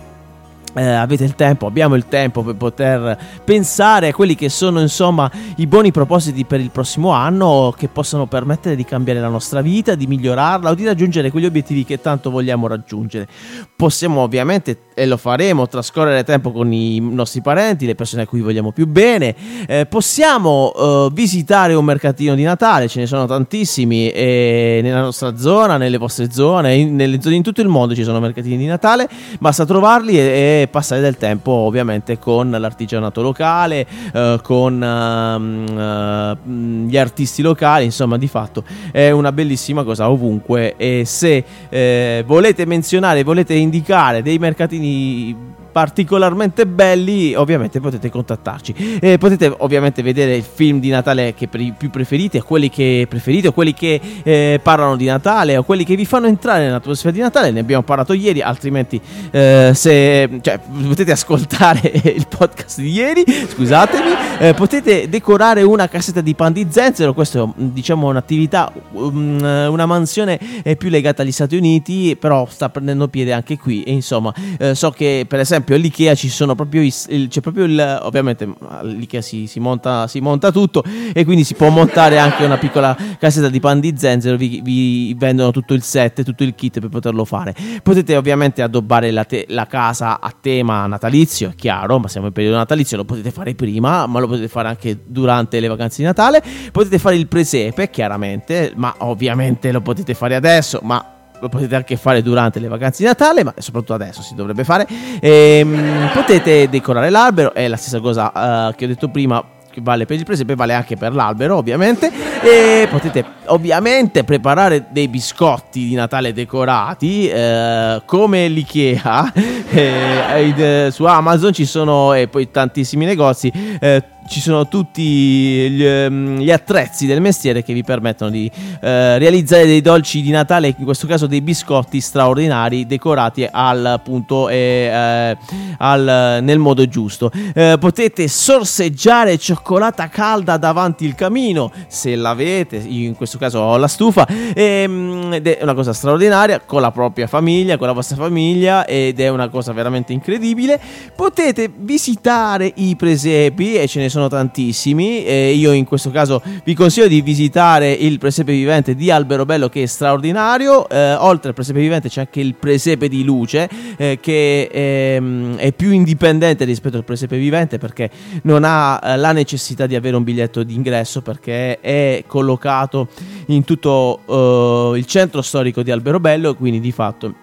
eh, 0.75 0.83
avete 0.83 1.25
il 1.25 1.35
tempo, 1.35 1.67
abbiamo 1.67 1.95
il 1.95 2.07
tempo 2.07 2.43
per 2.43 2.55
poter 2.55 3.19
pensare 3.45 4.09
a 4.09 4.12
quelli 4.12 4.35
che 4.35 4.49
sono 4.49 4.81
insomma 4.81 5.31
i 5.57 5.67
buoni 5.67 5.91
propositi 5.91 6.45
per 6.45 6.61
il 6.61 6.71
prossimo 6.71 7.11
anno 7.11 7.75
che 7.77 7.89
possono 7.89 8.27
permettere 8.27 8.77
di 8.77 8.85
cambiare 8.85 9.21
la 9.21 9.29
nostra 9.29 9.61
vita, 9.61 9.95
di 9.95 10.07
migliorarla 10.07 10.71
o 10.71 10.75
di 10.75 10.85
raggiungere 10.85 11.31
quegli 11.31 11.47
obiettivi 11.47 11.85
che 11.85 12.00
tanto 12.00 12.31
vogliamo 12.31 12.67
raggiungere. 12.67 13.27
Possiamo 13.75 14.21
ovviamente, 14.21 14.79
e 14.95 15.07
lo 15.07 15.17
faremo, 15.17 15.67
trascorrere 15.67 16.23
tempo 16.25 16.53
con 16.53 16.73
i 16.73 17.00
nostri 17.00 17.41
parenti, 17.41 17.87
le 17.87 17.95
persone 17.95 18.23
a 18.23 18.27
cui 18.27 18.41
vogliamo 18.41 18.73
più 18.73 18.87
bene. 18.87 19.35
Eh, 19.67 19.87
possiamo 19.87 20.73
eh, 20.77 21.09
visitare 21.12 21.75
un 21.75 21.85
mercatino 21.85 22.35
di 22.35 22.43
Natale, 22.43 22.89
ce 22.89 23.00
ne 23.00 23.07
sono 23.07 23.27
tantissimi 23.27 24.12
nella 24.12 25.00
nostra 25.00 25.37
zona, 25.37 25.77
nelle 25.77 25.99
vostre 25.99 26.31
zone, 26.31 26.75
in, 26.75 26.95
nelle 26.95 27.21
zone 27.21 27.37
in 27.37 27.43
tutto 27.43 27.61
il 27.61 27.69
mondo 27.69 27.95
ci 27.95 28.05
sono 28.05 28.21
mercatini 28.21 28.57
di 28.57 28.67
Natale, 28.67 29.09
basta 29.39 29.65
trovarli 29.65 30.19
e, 30.19 30.60
passare 30.69 31.00
del 31.00 31.17
tempo 31.17 31.50
ovviamente 31.52 32.19
con 32.19 32.50
l'artigianato 32.50 33.23
locale, 33.23 33.87
eh, 34.12 34.38
con 34.43 34.83
ehm, 34.83 35.67
eh, 35.79 36.88
gli 36.88 36.97
artisti 36.97 37.43
locali, 37.43 37.85
insomma 37.85 38.17
di 38.19 38.29
fatto 38.29 38.64
è 38.90 39.11
una 39.11 39.33
bellissima 39.33 39.85
cosa 39.85 40.11
ovunque. 40.11 40.76
E 40.76 41.05
se 41.05 41.45
eh, 41.69 42.25
volete 42.26 42.64
menzionare, 42.67 43.23
volete 43.25 43.55
indicare 43.55 44.23
dei 44.23 44.38
mercatini 44.38 45.59
particolarmente 45.71 46.67
belli 46.67 47.35
ovviamente 47.35 47.81
potete 47.81 48.11
contattarci. 48.11 48.99
E 49.00 49.19
potete 49.19 49.53
ovviamente 49.59 50.03
vedere 50.03 50.37
il 50.37 50.43
film 50.43 50.81
di 50.81 50.89
Natale 50.89 51.35
che 51.35 51.49
pre- 51.49 51.75
più 51.77 51.91
preferite 51.91 52.43
quelli 52.43 52.69
che 52.69 53.07
preferite 53.09 53.49
o 53.49 53.53
quelli 53.53 53.75
che 53.75 54.00
eh, 54.23 54.61
parlano 54.62 54.97
di 54.97 55.07
Natale 55.07 55.57
o 55.57 55.62
quelli 55.62 55.85
che 55.85 55.97
vi 55.97 56.05
fanno 56.05 56.27
entrare 56.27 56.65
nell'atmosfera 56.65 57.12
di 57.12 57.21
Natale. 57.21 57.50
Ne 57.50 57.61
abbiamo 57.61 57.83
parlato 57.83 58.12
ieri 58.12 58.41
altrimenti 58.41 59.00
eh, 59.31 59.73
se 59.75 60.41
cioè, 60.41 60.59
potete 60.59 61.12
ascoltare 61.12 61.81
il 62.15 62.27
podcast 62.29 62.81
di 62.81 62.91
ieri 62.91 63.25
scusatemi. 63.27 64.11
Eh, 64.39 64.55
potete 64.55 65.09
decorare 65.09 65.62
una 65.62 65.89
cassetta 65.89 66.21
di 66.21 66.35
pan 66.35 66.53
di 66.53 66.67
zenzero. 66.71 67.15
Questo 67.15 67.45
è 67.45 67.53
diciamo 67.57 68.09
un'attività 68.09 68.73
um, 68.93 69.69
una 69.71 69.87
mansione 69.87 70.39
eh, 70.62 70.77
più 70.77 70.89
legata 70.89 71.23
agli 71.23 71.33
Stati 71.33 71.57
Uniti 71.57 72.17
però 72.17 72.47
sta 72.49 72.69
prendendo 72.69 73.09
piede 73.09 73.33
anche 73.33 73.59
qui. 73.59 73.83
E 73.83 73.93
insomma 73.93 74.33
eh, 74.59 74.75
so 74.75 74.91
che 74.91 75.25
per 75.29 75.41
esempio 75.41 75.70
all'Ikea 75.75 76.15
ci 76.15 76.29
sono 76.29 76.55
proprio 76.55 76.83
i- 76.83 76.93
il, 77.09 77.29
c'è 77.29 77.41
proprio 77.41 77.65
il 77.65 77.99
ovviamente 78.03 78.49
all'Ikea 78.69 79.21
si, 79.21 79.47
si 79.47 79.61
monta, 79.61 80.07
si 80.07 80.21
monta 80.21 80.50
tutto 80.50 80.83
e 81.12 81.25
quindi 81.25 81.45
si 81.45 81.55
può 81.55 81.69
montare 81.71 82.19
anche 82.19 82.45
una 82.45 82.59
piccola 82.59 82.97
cassetta 83.19 83.49
di 83.49 83.61
pan 83.61 83.81
di 83.81 83.95
zenzero 83.97 84.37
vi, 84.37 84.61
vi 84.62 85.15
vendono 85.19 85.50
tutto 85.50 85.75
il 85.75 85.83
set 85.83 86.23
tutto 86.23 86.43
il 86.43 86.55
kit 86.55 86.81
per 86.81 86.89
poterlo 86.89 87.25
fare. 87.25 87.55
Potete 87.83 88.17
ovviamente 88.17 88.62
addobbare 88.62 89.11
la, 89.11 89.25
te- 89.25 89.47
la 89.49 89.67
casa 89.67 90.21
a 90.21 90.33
tema 90.39 90.87
natalizio 90.87 91.50
è 91.50 91.55
chiaro 91.55 91.99
ma 91.99 92.09
siamo 92.09 92.27
in 92.29 92.33
periodo 92.33 92.57
natalizio 92.57 92.97
lo 92.97 93.05
potete 93.05 93.31
fare 93.31 93.55
prima 93.55 94.07
ma 94.07 94.21
lo 94.21 94.27
potete 94.27 94.49
fare 94.49 94.69
anche 94.69 95.00
durante 95.07 95.61
le 95.61 95.69
vacanze 95.69 95.99
di 95.99 96.05
Natale. 96.05 96.43
Potete 96.73 96.99
fare 96.99 97.17
il 97.17 97.27
presepe 97.29 97.91
chiaramente 97.91 98.73
ma 98.77 98.95
ovviamente 98.99 99.73
lo 99.73 99.81
potete 99.81 100.15
fare 100.15 100.35
adesso 100.35 100.81
ma 100.83 101.15
lo 101.40 101.49
potete 101.49 101.75
anche 101.75 101.97
fare 101.97 102.23
durante 102.23 102.61
le 102.61 102.68
vacanze 102.68 103.02
di 103.02 103.09
Natale, 103.09 103.42
ma 103.42 103.54
soprattutto 103.59 103.94
adesso 103.94 104.23
si 104.23 104.35
dovrebbe 104.35 104.64
fare. 104.64 104.87
Ehm, 105.20 106.11
potete 106.12 106.68
decorare 106.68 107.11
l'albero, 107.11 107.54
è 107.54 107.66
la 107.66 107.76
stessa 107.76 108.00
cosa 108.00 108.68
eh, 108.68 108.75
che 108.75 108.85
ho 108.85 108.88
detto 108.88 109.09
prima. 109.09 109.42
Che 109.70 109.80
vale 109.82 110.04
per 110.04 110.16
il 110.16 110.25
presepe, 110.25 110.56
vale 110.56 110.75
anche 110.75 110.97
per 110.97 111.14
l'albero, 111.14 111.56
ovviamente. 111.56 112.11
E 112.42 112.88
potete 112.90 113.23
ovviamente 113.47 114.25
preparare 114.25 114.87
dei 114.90 115.09
biscotti 115.09 115.87
di 115.87 115.94
Natale 115.94 116.32
decorati, 116.32 117.28
eh, 117.28 118.00
come 118.06 118.49
l'IKEA. 118.49 119.32
Eh, 119.73 120.52
eh, 120.56 120.90
su 120.90 121.04
Amazon 121.04 121.52
ci 121.52 121.64
sono 121.64 122.12
e 122.12 122.26
poi 122.26 122.50
tantissimi 122.50 123.04
negozi. 123.04 123.52
eh, 123.78 124.02
ci 124.30 124.40
sono 124.40 124.68
tutti 124.68 125.02
gli, 125.02 125.85
ehm, 125.85 126.38
gli 126.38 126.52
attrezzi 126.52 127.04
del 127.04 127.20
mestiere 127.20 127.64
che 127.64 127.75
vi 127.75 127.82
permettono 127.82 128.30
di 128.30 128.49
eh, 128.80 129.18
realizzare 129.18 129.66
dei 129.66 129.80
dolci 129.80 130.23
di 130.23 130.30
Natale, 130.30 130.73
in 130.78 130.85
questo 130.85 131.09
caso 131.09 131.26
dei 131.26 131.40
biscotti 131.40 132.00
straordinari 132.00 132.87
decorati 132.87 133.47
al 133.50 134.00
punto 134.04 134.49
e 134.49 134.56
eh, 134.56 135.37
al- 135.78 136.38
nel 136.42 136.59
modo 136.61 136.87
giusto. 136.87 137.32
Eh, 137.52 137.76
potete 137.80 138.28
sorseggiare 138.28 139.37
cioccolata 139.37 140.09
calda 140.09 140.56
davanti 140.56 141.04
il 141.04 141.16
camino, 141.16 141.73
se 141.88 142.14
l'avete, 142.30 142.76
io 142.76 143.06
in 143.06 143.14
questo 143.14 143.38
caso 143.38 143.58
ho 143.58 143.76
la 143.76 143.88
stufa, 143.88 144.26
ehm, 144.54 145.32
ed 145.34 145.46
è 145.46 145.58
una 145.62 145.75
cosa 145.75 145.92
straordinaria 145.92 146.60
con 146.60 146.80
la 146.80 146.90
propria 146.90 147.26
famiglia, 147.26 147.76
con 147.76 147.87
la 147.87 147.92
vostra 147.92 148.16
famiglia 148.16 148.87
ed 148.87 149.20
è 149.20 149.28
una 149.28 149.49
cosa 149.49 149.72
veramente 149.72 150.12
incredibile. 150.12 150.80
Potete 151.14 151.70
visitare 151.75 152.72
i 152.76 152.96
presepi 152.96 153.75
e 153.75 153.87
ce 153.87 154.00
ne 154.00 154.08
sono 154.08 154.28
tantissimi. 154.28 155.25
E 155.25 155.52
io 155.52 155.72
in 155.72 155.84
questo 155.84 156.10
caso 156.10 156.42
vi 156.64 156.75
consiglio 156.75 157.08
di 157.08 157.20
visitare 157.20 157.90
il 157.92 158.18
presepe 158.18 158.52
vivente 158.52 158.94
di 158.94 159.10
Alberobello 159.10 159.68
che 159.68 159.82
è 159.82 159.87
straordinario. 159.87 160.88
Eh, 160.88 161.14
oltre 161.14 161.49
al 161.49 161.54
presepe 161.54 161.80
vivente 161.80 162.08
c'è 162.08 162.20
anche 162.20 162.40
il 162.40 162.54
presepe 162.54 163.08
di 163.08 163.25
luce 163.25 163.68
eh, 163.96 164.18
che 164.20 164.68
ehm, 164.70 165.56
è 165.56 165.72
più 165.72 165.90
indipendente 165.90 166.64
rispetto 166.64 166.96
al 166.96 167.04
presepe 167.04 167.37
vivente 167.37 167.78
perché 167.78 168.10
non 168.42 168.62
ha 168.64 169.00
eh, 169.02 169.16
la 169.16 169.32
necessità 169.32 169.87
di 169.87 169.94
avere 169.94 170.16
un 170.16 170.25
biglietto 170.25 170.62
d'ingresso 170.62 171.22
perché 171.22 171.80
è 171.80 172.20
collocato 172.27 173.09
in 173.47 173.65
tutto 173.65 174.21
eh, 174.27 174.99
il 174.99 175.07
centro 175.07 175.43
storico 175.43 175.83
di 175.83 175.91
Alberobello, 175.91 176.55
quindi 176.55 176.81
di 176.81 176.93
fatto 176.93 177.35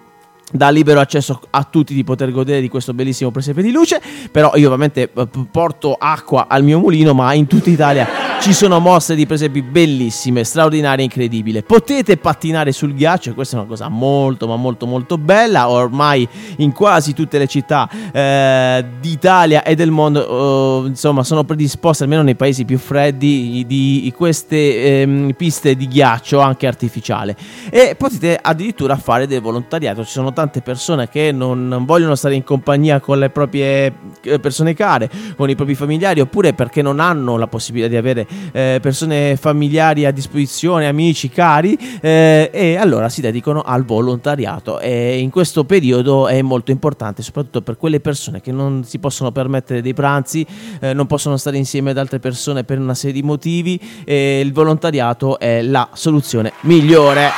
dà 0.50 0.70
libero 0.70 1.00
accesso 1.00 1.40
a 1.50 1.64
tutti 1.64 1.92
di 1.92 2.04
poter 2.04 2.32
godere 2.32 2.62
di 2.62 2.68
questo 2.68 2.94
bellissimo 2.94 3.30
presepe 3.30 3.62
di 3.62 3.70
luce. 3.70 4.00
Però 4.30 4.52
io 4.54 4.66
ovviamente 4.66 5.10
eh, 5.14 5.28
porto 5.50 5.94
acqua 5.98 6.46
al 6.48 6.62
mio 6.62 6.78
mulino, 6.78 7.12
ma 7.14 7.32
in 7.34 7.46
tutta 7.46 7.70
Italia 7.70 8.27
ci 8.40 8.52
sono 8.52 8.78
mostre 8.78 9.14
di 9.14 9.26
presepi 9.26 9.62
bellissime, 9.62 10.44
straordinarie, 10.44 11.04
incredibili. 11.04 11.62
Potete 11.62 12.16
pattinare 12.16 12.72
sul 12.72 12.94
ghiaccio, 12.94 13.34
questa 13.34 13.56
è 13.56 13.58
una 13.60 13.68
cosa 13.68 13.88
molto 13.88 14.46
ma 14.46 14.56
molto 14.56 14.86
molto 14.86 15.18
bella. 15.18 15.68
Ormai 15.68 16.26
in 16.56 16.72
quasi 16.72 17.14
tutte 17.14 17.38
le 17.38 17.46
città 17.46 17.88
eh, 18.12 18.84
d'Italia 19.00 19.62
e 19.62 19.74
del 19.74 19.90
mondo, 19.90 20.84
eh, 20.84 20.88
insomma, 20.88 21.24
sono 21.24 21.44
predisposte 21.44 22.04
almeno 22.04 22.22
nei 22.22 22.36
paesi 22.36 22.64
più 22.64 22.78
freddi 22.78 23.64
di, 23.66 24.12
queste 24.16 25.00
ehm, 25.00 25.32
piste 25.32 25.74
di 25.74 25.88
ghiaccio 25.88 26.38
anche 26.40 26.66
artificiale. 26.66 27.36
E 27.70 27.96
potete 27.96 28.38
addirittura 28.40 28.96
fare 28.96 29.26
del 29.26 29.40
volontariato. 29.40 30.04
Ci 30.04 30.12
sono 30.12 30.32
tante 30.32 30.62
persone 30.62 31.08
che 31.08 31.32
non 31.32 31.66
non 31.68 31.84
vogliono 31.84 32.14
stare 32.14 32.34
in 32.34 32.44
compagnia 32.44 33.00
con 33.00 33.18
le 33.18 33.30
proprie 33.30 33.92
eh, 34.22 34.38
persone 34.38 34.74
care, 34.74 35.10
con 35.36 35.50
i 35.50 35.54
propri 35.54 35.74
familiari, 35.74 36.20
oppure 36.20 36.52
perché 36.54 36.82
non 36.82 37.00
hanno 37.00 37.36
la 37.36 37.46
possibilità 37.46 37.88
di 37.88 37.96
avere 37.96 38.26
eh, 38.52 38.78
persone 38.80 39.36
familiari 39.36 40.04
a 40.04 40.10
disposizione, 40.10 40.86
amici 40.86 41.28
cari, 41.28 41.78
eh, 42.00 42.50
e 42.52 42.76
allora 42.76 43.08
si 43.08 43.20
dedicano 43.20 43.62
al 43.62 43.84
volontariato. 43.84 44.80
E 44.80 45.18
in 45.18 45.30
questo 45.30 45.64
periodo 45.64 46.28
è 46.28 46.40
molto 46.42 46.70
importante, 46.70 47.22
soprattutto 47.22 47.62
per 47.62 47.76
quelle 47.76 48.00
persone 48.00 48.40
che 48.40 48.52
non 48.52 48.84
si 48.84 48.98
possono 48.98 49.32
permettere 49.32 49.82
dei 49.82 49.94
pranzi, 49.94 50.46
eh, 50.80 50.92
non 50.92 51.06
possono 51.06 51.36
stare 51.36 51.56
insieme 51.56 51.90
ad 51.90 51.98
altre 51.98 52.18
persone 52.18 52.64
per 52.64 52.78
una 52.78 52.94
serie 52.94 53.14
di 53.14 53.22
motivi. 53.22 53.80
E 54.04 54.40
il 54.40 54.52
volontariato 54.52 55.38
è 55.38 55.62
la 55.62 55.88
soluzione 55.92 56.52
migliore. 56.62 57.30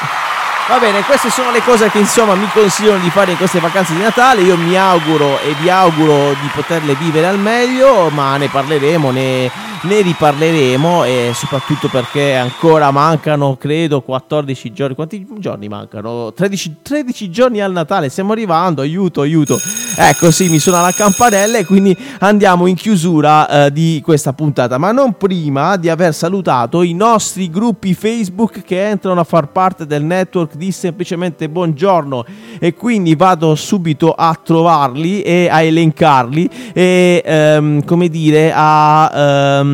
Va 0.69 0.79
bene, 0.79 1.03
queste 1.03 1.31
sono 1.31 1.51
le 1.51 1.63
cose 1.63 1.91
che 1.91 1.99
insomma 1.99 2.37
mi 2.37 2.49
consigliano 2.53 3.03
di 3.03 3.11
fare 3.11 3.33
in 3.33 3.37
queste 3.37 3.59
vacanze 3.59 3.93
di 3.93 4.01
Natale. 4.01 4.43
Io 4.43 4.57
mi 4.57 4.77
auguro 4.77 5.41
e 5.41 5.53
vi 5.61 5.69
auguro 5.69 6.31
di 6.41 6.49
poterle 6.55 6.95
vivere 6.95 7.27
al 7.27 7.41
meglio, 7.41 8.09
ma 8.11 8.37
ne 8.37 8.49
parleremo, 8.49 9.11
ne 9.11 9.51
ne 9.83 10.03
riparleremo 10.03 11.05
e 11.05 11.31
soprattutto 11.35 11.89
perché 11.89 12.35
ancora 12.35 12.91
mancano, 12.91 13.57
credo, 13.57 14.03
14 14.03 14.73
giorni. 14.73 14.95
Quanti 14.95 15.27
giorni 15.39 15.69
mancano? 15.69 16.33
13, 16.33 16.77
13 16.83 17.31
giorni 17.31 17.61
al 17.61 17.73
Natale, 17.73 18.09
stiamo 18.09 18.33
arrivando, 18.33 18.83
aiuto, 18.83 19.23
aiuto. 19.23 19.59
Ecco, 19.97 20.31
sì, 20.31 20.49
mi 20.49 20.59
suona 20.59 20.83
la 20.83 20.93
campanella 20.93 21.59
e 21.59 21.65
quindi 21.65 21.97
andiamo 22.21 22.67
in 22.67 22.75
chiusura 22.75 23.67
eh, 23.67 23.73
di 23.73 24.01
questa 24.05 24.33
puntata, 24.33 24.77
ma 24.79 24.93
non 24.93 25.17
prima 25.17 25.77
di 25.77 25.89
aver 25.89 26.15
salutato 26.15 26.83
i 26.83 26.93
nostri 26.93 27.49
gruppi 27.49 27.95
Facebook 27.95 28.63
che 28.63 28.89
entrano 28.89 29.21
a 29.21 29.25
far 29.25 29.49
parte 29.49 29.87
del 29.87 30.03
network 30.03 30.57
di 30.57 30.73
semplicemente 30.73 31.49
buongiorno 31.49 32.25
e 32.59 32.75
quindi 32.75 33.15
vado 33.15 33.55
subito 33.55 34.13
a 34.13 34.39
trovarli 34.43 35.23
e 35.23 35.49
a 35.51 35.63
elencarli 35.63 36.51
e 36.73 37.23
ehm, 37.25 37.85
come 37.85 38.09
dire 38.09 38.53
a 38.55 39.11
ehm, 39.15 39.70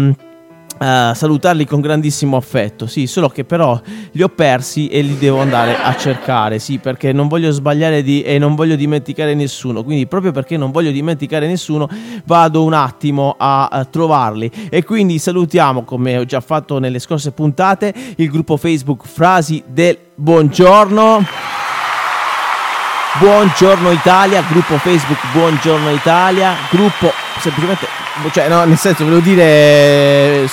Uh, 0.78 1.14
salutarli 1.14 1.64
con 1.64 1.80
grandissimo 1.80 2.36
affetto, 2.36 2.86
sì, 2.86 3.06
solo 3.06 3.30
che 3.30 3.44
però 3.46 3.80
li 4.10 4.22
ho 4.22 4.28
persi 4.28 4.88
e 4.88 5.00
li 5.00 5.16
devo 5.16 5.40
andare 5.40 5.74
a 5.74 5.96
cercare, 5.96 6.58
sì, 6.58 6.76
perché 6.76 7.14
non 7.14 7.28
voglio 7.28 7.50
sbagliare 7.50 8.02
di, 8.02 8.20
e 8.20 8.36
non 8.36 8.54
voglio 8.54 8.76
dimenticare 8.76 9.32
nessuno, 9.34 9.82
quindi 9.82 10.06
proprio 10.06 10.32
perché 10.32 10.58
non 10.58 10.72
voglio 10.72 10.90
dimenticare 10.90 11.46
nessuno 11.46 11.88
vado 12.26 12.62
un 12.62 12.74
attimo 12.74 13.36
a, 13.38 13.68
a 13.68 13.86
trovarli 13.86 14.50
e 14.68 14.84
quindi 14.84 15.18
salutiamo, 15.18 15.82
come 15.82 16.18
ho 16.18 16.26
già 16.26 16.42
fatto 16.42 16.78
nelle 16.78 16.98
scorse 16.98 17.32
puntate, 17.32 17.94
il 18.16 18.28
gruppo 18.28 18.58
Facebook 18.58 19.06
Frasi 19.06 19.62
del 19.66 19.96
Buongiorno. 20.14 21.24
Buongiorno 23.18 23.90
Italia, 23.92 24.42
gruppo 24.42 24.76
Facebook 24.76 25.32
Buongiorno 25.32 25.88
Italia, 25.88 26.54
gruppo 26.68 27.10
semplicemente, 27.38 27.86
cioè 28.32 28.48
no, 28.48 28.64
nel 28.64 28.78
senso 28.78 29.04
volevo 29.04 29.20
dire, 29.20 30.48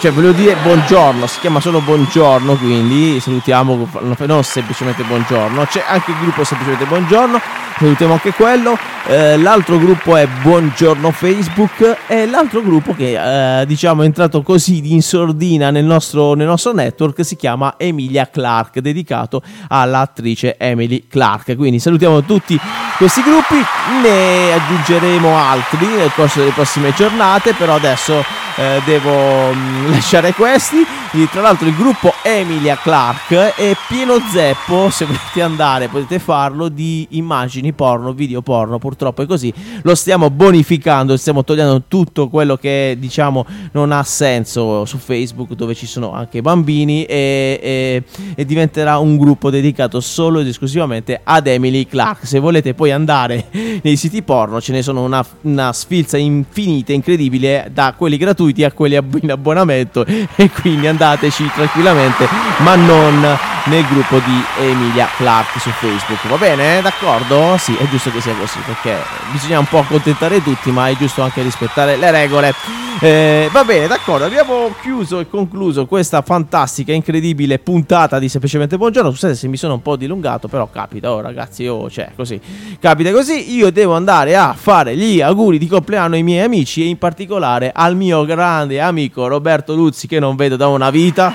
cioè 0.00 0.12
volevo 0.12 0.32
dire 0.32 0.56
buongiorno, 0.62 1.26
si 1.26 1.40
chiama 1.40 1.60
solo 1.60 1.80
buongiorno, 1.80 2.56
quindi 2.56 3.18
salutiamo, 3.20 3.88
non 4.18 4.44
semplicemente 4.44 5.02
buongiorno, 5.02 5.64
c'è 5.64 5.82
anche 5.86 6.12
il 6.12 6.18
gruppo 6.18 6.44
semplicemente 6.44 6.86
buongiorno, 6.86 7.40
salutiamo 7.76 8.12
anche 8.12 8.32
quello, 8.32 8.78
eh, 9.06 9.36
l'altro 9.36 9.78
gruppo 9.78 10.16
è 10.16 10.26
buongiorno 10.26 11.10
Facebook 11.10 11.96
e 12.06 12.26
l'altro 12.26 12.62
gruppo 12.62 12.94
che 12.94 13.60
eh, 13.60 13.66
diciamo 13.66 14.02
è 14.02 14.04
entrato 14.04 14.42
così 14.42 14.92
in 14.92 15.02
sordina 15.02 15.70
nel 15.70 15.84
nostro, 15.84 16.34
nel 16.34 16.46
nostro 16.46 16.72
network 16.72 17.24
si 17.24 17.34
chiama 17.34 17.74
Emilia 17.78 18.28
Clark, 18.30 18.78
dedicato 18.78 19.42
all'attrice 19.68 20.56
Emily 20.56 21.06
Clark, 21.08 21.56
quindi 21.56 21.80
salutiamo 21.80 22.22
tutti 22.22 22.58
questi 22.96 23.22
gruppi, 23.22 23.54
ne 24.02 24.52
aggiungeremo 24.52 25.36
altri 25.36 25.86
nel 25.86 26.12
corso 26.12 26.40
delle 26.40 26.50
prossime 26.50 26.92
giornate, 26.92 27.07
però 27.56 27.74
adesso 27.74 28.24
eh, 28.58 28.82
devo 28.84 29.52
mh, 29.52 29.90
lasciare 29.90 30.32
questi. 30.32 30.84
E, 31.12 31.26
tra 31.30 31.40
l'altro 31.40 31.66
il 31.66 31.74
gruppo 31.74 32.12
Emilia 32.22 32.76
Clark 32.76 33.32
è 33.54 33.74
pieno 33.88 34.18
zeppo, 34.30 34.90
se 34.90 35.06
volete 35.06 35.40
andare 35.40 35.88
potete 35.88 36.18
farlo, 36.18 36.68
di 36.68 37.06
immagini 37.10 37.72
porno, 37.72 38.12
video 38.12 38.42
porno, 38.42 38.78
purtroppo 38.78 39.22
è 39.22 39.26
così, 39.26 39.52
lo 39.82 39.94
stiamo 39.94 40.28
bonificando, 40.28 41.16
stiamo 41.16 41.44
togliendo 41.44 41.84
tutto 41.88 42.28
quello 42.28 42.56
che 42.56 42.96
diciamo 42.98 43.46
non 43.72 43.90
ha 43.90 44.02
senso 44.02 44.84
su 44.84 44.98
Facebook 44.98 45.52
dove 45.52 45.74
ci 45.74 45.86
sono 45.86 46.12
anche 46.12 46.42
bambini 46.42 47.04
e, 47.04 47.58
e, 47.62 48.02
e 48.34 48.44
diventerà 48.44 48.98
un 48.98 49.16
gruppo 49.16 49.48
dedicato 49.48 50.00
solo 50.00 50.40
ed 50.40 50.48
esclusivamente 50.48 51.20
ad 51.22 51.46
Emily 51.46 51.86
Clark. 51.86 52.26
Se 52.26 52.38
volete 52.38 52.74
poi 52.74 52.90
andare 52.90 53.46
nei 53.82 53.96
siti 53.96 54.22
porno 54.22 54.60
ce 54.60 54.72
ne 54.72 54.82
sono 54.82 55.04
una, 55.04 55.24
una 55.42 55.72
sfilza 55.72 56.18
infinita, 56.18 56.92
incredibile, 56.98 57.68
da 57.72 57.94
quelli 57.96 58.16
gratuiti 58.16 58.64
a 58.64 58.72
quelli 58.72 58.98
in 59.22 59.30
abbonamento 59.30 60.04
e 60.06 60.50
quindi 60.50 60.86
andateci 60.86 61.50
tranquillamente, 61.54 62.28
ma 62.58 62.74
non 62.74 63.38
nel 63.64 63.86
gruppo 63.86 64.18
di 64.18 64.44
Emilia 64.60 65.08
Clark 65.16 65.60
su 65.60 65.70
Facebook. 65.70 66.26
Va 66.28 66.36
bene? 66.36 66.80
D'accordo? 66.80 67.56
Sì, 67.58 67.74
è 67.74 67.86
giusto 67.88 68.10
che 68.10 68.20
sia 68.20 68.34
così 68.34 68.58
perché 68.64 68.96
bisogna 69.30 69.58
un 69.58 69.66
po' 69.66 69.78
accontentare 69.78 70.42
tutti, 70.42 70.70
ma 70.70 70.88
è 70.88 70.96
giusto 70.96 71.22
anche 71.22 71.42
rispettare 71.42 71.96
le 71.96 72.10
regole. 72.10 72.54
Eh, 73.00 73.48
va 73.52 73.62
bene, 73.62 73.86
d'accordo. 73.86 74.24
Abbiamo 74.24 74.74
chiuso 74.80 75.20
e 75.20 75.28
concluso 75.28 75.86
questa 75.86 76.20
fantastica, 76.20 76.92
incredibile 76.92 77.60
puntata 77.60 78.18
di 78.18 78.28
Semplicemente 78.28 78.76
Buongiorno. 78.76 79.10
Scusate 79.10 79.36
se 79.36 79.46
mi 79.46 79.56
sono 79.56 79.74
un 79.74 79.82
po' 79.82 79.94
dilungato, 79.94 80.48
però 80.48 80.68
capita, 80.68 81.12
oh 81.12 81.20
ragazzi, 81.20 81.64
oh, 81.68 81.88
cioè, 81.88 82.10
così. 82.16 82.40
Capita 82.80 83.12
così. 83.12 83.54
Io 83.54 83.70
devo 83.70 83.94
andare 83.94 84.36
a 84.36 84.52
fare 84.52 84.96
gli 84.96 85.20
auguri 85.20 85.58
di 85.58 85.68
compleanno 85.68 86.16
ai 86.16 86.24
miei 86.24 86.44
amici 86.44 86.82
e 86.82 86.86
in 86.86 86.98
particolare 86.98 87.70
al 87.72 87.94
mio 87.94 88.24
grande 88.24 88.80
amico 88.80 89.28
Roberto 89.28 89.74
Luzzi 89.76 90.08
che 90.08 90.18
non 90.18 90.34
vedo 90.34 90.56
da 90.56 90.66
una 90.66 90.90
vita. 90.90 91.32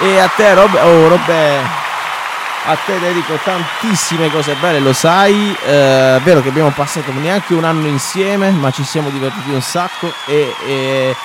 E 0.00 0.18
a 0.18 0.28
te, 0.28 0.54
Rob- 0.54 0.80
oh, 0.82 1.08
Robè, 1.08 1.60
a 2.64 2.76
te 2.86 2.98
dedico 3.00 3.38
tantissime 3.42 4.30
cose 4.30 4.54
belle, 4.54 4.78
lo 4.80 4.92
sai. 4.92 5.56
Eh, 5.64 6.16
è 6.16 6.20
vero 6.22 6.40
che 6.40 6.48
abbiamo 6.48 6.70
passato 6.70 7.12
neanche 7.12 7.54
un 7.54 7.64
anno 7.64 7.86
insieme, 7.86 8.50
ma 8.50 8.70
ci 8.70 8.84
siamo 8.84 9.10
divertiti 9.10 9.50
un 9.50 9.62
sacco 9.62 10.12
e, 10.26 10.54
e 10.64 11.16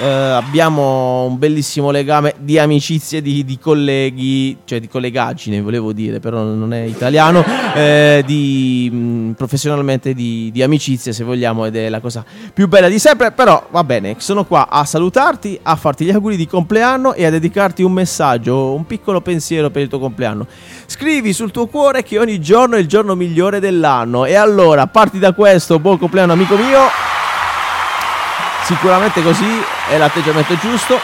eh, 0.00 0.06
abbiamo 0.06 1.24
un 1.24 1.38
bellissimo 1.38 1.90
legame 1.90 2.34
di 2.38 2.58
amicizie, 2.58 3.20
di, 3.20 3.44
di, 3.44 3.58
colleghi, 3.58 4.58
cioè 4.64 4.80
di 4.80 4.88
collegaggine, 4.88 5.60
volevo 5.60 5.92
dire, 5.92 6.20
però 6.20 6.42
non 6.42 6.72
è 6.72 6.82
italiano, 6.82 7.44
eh, 7.74 8.22
di, 8.26 8.90
mh, 8.92 9.32
professionalmente 9.32 10.14
di, 10.14 10.50
di 10.52 10.62
amicizie, 10.62 11.12
se 11.12 11.24
vogliamo, 11.24 11.66
ed 11.66 11.76
è 11.76 11.88
la 11.88 12.00
cosa 12.00 12.24
più 12.52 12.68
bella 12.68 12.88
di 12.88 12.98
sempre. 12.98 13.32
Però 13.32 13.66
va 13.70 13.84
bene, 13.84 14.16
sono 14.18 14.44
qua 14.44 14.68
a 14.68 14.84
salutarti, 14.84 15.58
a 15.62 15.76
farti 15.76 16.04
gli 16.04 16.10
auguri 16.10 16.36
di 16.36 16.46
compleanno 16.46 17.14
e 17.14 17.24
a 17.26 17.30
dedicarti 17.30 17.82
un 17.82 17.92
messaggio, 17.92 18.74
un 18.74 18.86
piccolo 18.86 19.20
pensiero 19.20 19.70
per 19.70 19.82
il 19.82 19.88
tuo 19.88 19.98
compleanno. 19.98 20.46
Scrivi 20.86 21.32
sul 21.32 21.50
tuo 21.50 21.66
cuore 21.66 22.02
che 22.02 22.18
ogni 22.18 22.40
giorno 22.40 22.76
è 22.76 22.78
il 22.78 22.86
giorno 22.86 23.14
migliore 23.14 23.60
dell'anno. 23.60 24.24
E 24.24 24.34
allora, 24.34 24.86
parti 24.86 25.18
da 25.18 25.32
questo, 25.32 25.78
buon 25.78 25.98
compleanno 25.98 26.32
amico 26.32 26.56
mio. 26.56 27.11
Sicuramente 28.64 29.22
così 29.22 29.62
è 29.88 29.98
l'atteggiamento 29.98 30.56
giusto. 30.58 30.98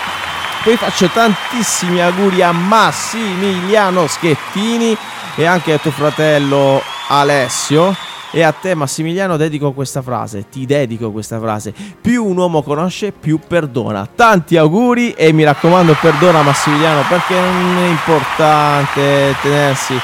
Poi 0.63 0.77
faccio 0.77 1.09
tantissimi 1.09 2.01
auguri 2.01 2.43
a 2.43 2.53
Massimiliano 2.53 4.07
Schettini 4.07 4.97
e 5.35 5.45
anche 5.47 5.73
a 5.73 5.79
tuo 5.79 5.91
fratello 5.91 6.83
Alessio. 7.09 8.08
E 8.31 8.43
a 8.43 8.53
te 8.53 8.75
Massimiliano 8.75 9.39
dedico 9.39 9.73
questa 9.73 10.03
frase, 10.03 10.49
ti 10.51 10.67
dedico 10.67 11.11
questa 11.11 11.41
frase. 11.41 11.73
Più 11.99 12.27
un 12.27 12.37
uomo 12.37 12.63
conosce, 12.63 13.11
più 13.11 13.41
perdona. 13.47 14.07
Tanti 14.15 14.59
auguri 14.59 15.13
e 15.13 15.33
mi 15.33 15.45
raccomando 15.45 15.97
perdona 15.99 16.43
Massimiliano 16.43 17.03
perché 17.09 17.35
non 17.35 17.79
è 17.79 17.89
importante 17.89 19.35
tenersi, 19.41 19.95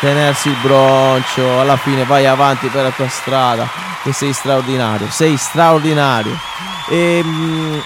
tenersi 0.00 0.48
il 0.48 0.56
broncio. 0.60 1.60
Alla 1.60 1.76
fine 1.76 2.04
vai 2.04 2.26
avanti 2.26 2.66
per 2.66 2.82
la 2.82 2.90
tua 2.90 3.08
strada 3.08 3.68
che 4.02 4.12
sei 4.12 4.32
straordinario, 4.32 5.06
sei 5.08 5.36
straordinario. 5.36 6.36
E, 6.88 7.22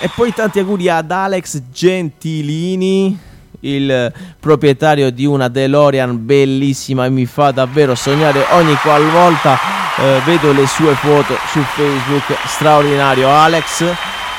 e 0.01 0.11
poi 0.15 0.33
tanti 0.33 0.59
auguri 0.59 0.89
ad 0.89 1.11
Alex 1.11 1.61
Gentilini 1.71 3.31
il 3.61 4.13
proprietario 4.41 5.11
di 5.11 5.25
una 5.25 5.49
DeLorean 5.49 6.25
bellissima 6.25 7.05
e 7.05 7.11
mi 7.11 7.27
fa 7.27 7.51
davvero 7.51 7.95
sognare 7.95 8.45
ogni 8.53 8.75
qualvolta 8.77 9.82
eh, 9.99 10.21
vedo 10.25 10.53
le 10.53 10.67
sue 10.67 10.95
foto 10.95 11.37
su 11.51 11.61
Facebook. 11.75 12.39
Straordinario 12.47 13.29
Alex. 13.29 13.95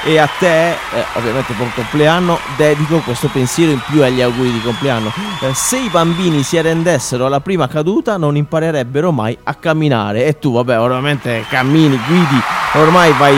E 0.06 0.20
a 0.20 0.28
te, 0.38 0.72
eh, 0.72 0.78
ovviamente 1.14 1.54
buon 1.54 1.72
compleanno, 1.74 2.38
dedico 2.58 3.00
questo 3.00 3.30
pensiero 3.30 3.72
in 3.72 3.80
più 3.88 4.04
agli 4.04 4.22
auguri 4.22 4.52
di 4.52 4.62
compleanno. 4.62 5.14
Eh, 5.40 5.54
se 5.54 5.78
i 5.78 5.88
bambini 5.88 6.44
si 6.44 6.58
arrendessero 6.58 7.26
alla 7.26 7.40
prima 7.40 7.70
caduta 7.70 8.18
non 8.18 8.36
imparerebbero 8.36 9.14
mai 9.14 9.38
a 9.44 9.54
camminare. 9.54 10.26
E 10.26 10.40
tu, 10.40 10.52
vabbè, 10.52 10.78
ovviamente 10.78 11.46
cammini, 11.48 11.98
guidi, 12.06 12.42
ormai 12.74 13.14
vai, 13.14 13.38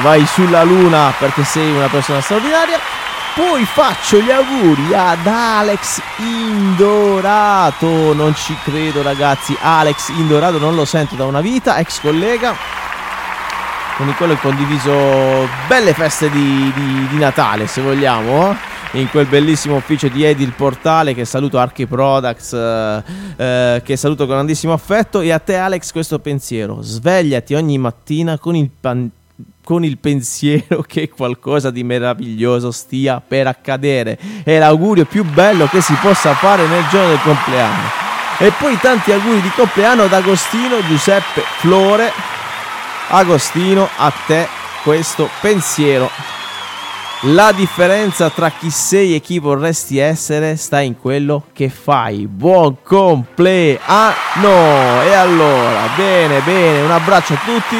vai 0.00 0.24
sulla 0.24 0.62
luna 0.62 1.12
perché 1.18 1.44
sei 1.44 1.76
una 1.76 1.88
persona 1.88 2.22
straordinaria. 2.22 2.78
Poi 3.38 3.64
faccio 3.66 4.18
gli 4.18 4.32
auguri 4.32 4.92
ad 4.92 5.24
Alex 5.24 6.02
Indorato. 6.16 8.12
Non 8.12 8.34
ci 8.34 8.52
credo, 8.64 9.00
ragazzi. 9.00 9.56
Alex 9.60 10.08
Indorato 10.08 10.58
non 10.58 10.74
lo 10.74 10.84
sento 10.84 11.14
da 11.14 11.24
una 11.24 11.40
vita, 11.40 11.78
ex 11.78 12.00
collega. 12.00 12.56
Con 13.96 14.12
quale 14.16 14.32
ho 14.32 14.38
condiviso 14.38 15.48
belle 15.68 15.94
feste 15.94 16.28
di, 16.30 16.72
di, 16.74 17.06
di 17.06 17.16
Natale, 17.16 17.68
se 17.68 17.80
vogliamo. 17.80 18.50
Eh? 18.50 18.56
In 18.98 19.08
quel 19.08 19.26
bellissimo 19.26 19.76
ufficio 19.76 20.08
di 20.08 20.24
Edil 20.24 20.52
Portale 20.54 21.14
che 21.14 21.24
saluto 21.24 21.60
Archi 21.60 21.86
Products, 21.86 22.52
eh, 22.52 23.02
eh, 23.36 23.82
che 23.84 23.96
saluto 23.96 24.26
con 24.26 24.34
grandissimo 24.34 24.72
affetto. 24.72 25.20
E 25.20 25.30
a 25.30 25.38
te, 25.38 25.54
Alex, 25.54 25.92
questo 25.92 26.18
pensiero: 26.18 26.82
svegliati 26.82 27.54
ogni 27.54 27.78
mattina 27.78 28.36
con 28.36 28.56
il 28.56 28.68
pan- 28.68 29.08
con 29.68 29.84
il 29.84 29.98
pensiero 29.98 30.80
che 30.80 31.10
qualcosa 31.10 31.70
di 31.70 31.84
meraviglioso 31.84 32.70
stia 32.70 33.20
per 33.20 33.46
accadere. 33.48 34.18
È 34.42 34.56
l'augurio 34.58 35.04
più 35.04 35.24
bello 35.24 35.66
che 35.66 35.82
si 35.82 35.92
possa 36.00 36.32
fare 36.32 36.66
nel 36.66 36.86
giorno 36.88 37.08
del 37.08 37.20
compleanno. 37.20 37.88
E 38.38 38.50
poi 38.58 38.78
tanti 38.78 39.12
auguri 39.12 39.42
di 39.42 39.50
compleanno 39.54 40.04
ad 40.04 40.12
Agostino 40.14 40.82
Giuseppe 40.86 41.42
Flore. 41.58 42.10
Agostino, 43.08 43.86
a 43.94 44.10
te 44.26 44.48
questo 44.82 45.28
pensiero. 45.42 46.08
La 47.22 47.52
differenza 47.52 48.30
tra 48.30 48.48
chi 48.48 48.70
sei 48.70 49.16
e 49.16 49.20
chi 49.20 49.38
vorresti 49.38 49.98
essere 49.98 50.56
sta 50.56 50.80
in 50.80 50.96
quello 50.98 51.44
che 51.52 51.68
fai. 51.68 52.26
Buon 52.26 52.78
compleanno! 52.82 53.82
E 55.02 55.12
allora, 55.12 55.88
bene, 55.94 56.40
bene, 56.40 56.80
un 56.80 56.90
abbraccio 56.90 57.34
a 57.34 57.40
tutti, 57.44 57.76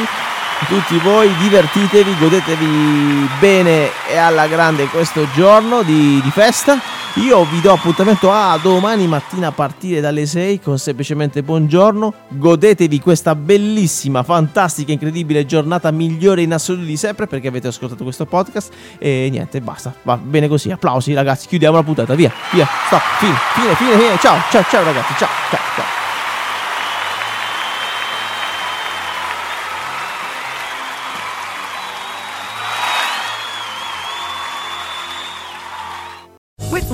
tutti 0.66 0.98
voi, 0.98 1.34
divertitevi, 1.36 2.18
godetevi 2.18 3.28
bene 3.38 3.90
e 4.08 4.16
alla 4.16 4.46
grande 4.46 4.86
questo 4.86 5.28
giorno 5.32 5.82
di, 5.82 6.20
di 6.22 6.30
festa. 6.30 6.78
Io 7.14 7.44
vi 7.44 7.60
do 7.60 7.72
appuntamento 7.72 8.30
a 8.32 8.58
domani 8.62 9.06
mattina 9.08 9.48
a 9.48 9.52
partire 9.52 10.00
dalle 10.00 10.26
6 10.26 10.60
con 10.60 10.78
semplicemente 10.78 11.42
buongiorno. 11.42 12.14
Godetevi 12.28 13.00
questa 13.00 13.34
bellissima, 13.34 14.22
fantastica, 14.22 14.92
incredibile 14.92 15.44
giornata 15.44 15.90
migliore 15.90 16.42
in 16.42 16.52
assoluto 16.52 16.84
di 16.84 16.96
sempre 16.96 17.26
perché 17.26 17.48
avete 17.48 17.68
ascoltato 17.68 18.04
questo 18.04 18.24
podcast 18.26 18.72
e 18.98 19.28
niente, 19.30 19.60
basta. 19.60 19.92
Va 20.02 20.16
bene 20.16 20.48
così. 20.48 20.70
Applausi 20.70 21.12
ragazzi, 21.12 21.48
chiudiamo 21.48 21.76
la 21.76 21.82
puntata. 21.82 22.14
Via, 22.14 22.32
via. 22.52 22.68
Stop, 22.86 23.02
fine, 23.18 23.34
fine, 23.54 23.74
fine, 23.74 23.96
fine. 23.96 24.18
Ciao, 24.18 24.38
ciao, 24.50 24.64
ciao 24.68 24.84
ragazzi. 24.84 25.14
Ciao, 25.16 25.28
ciao, 25.50 25.60
ciao. 25.74 26.07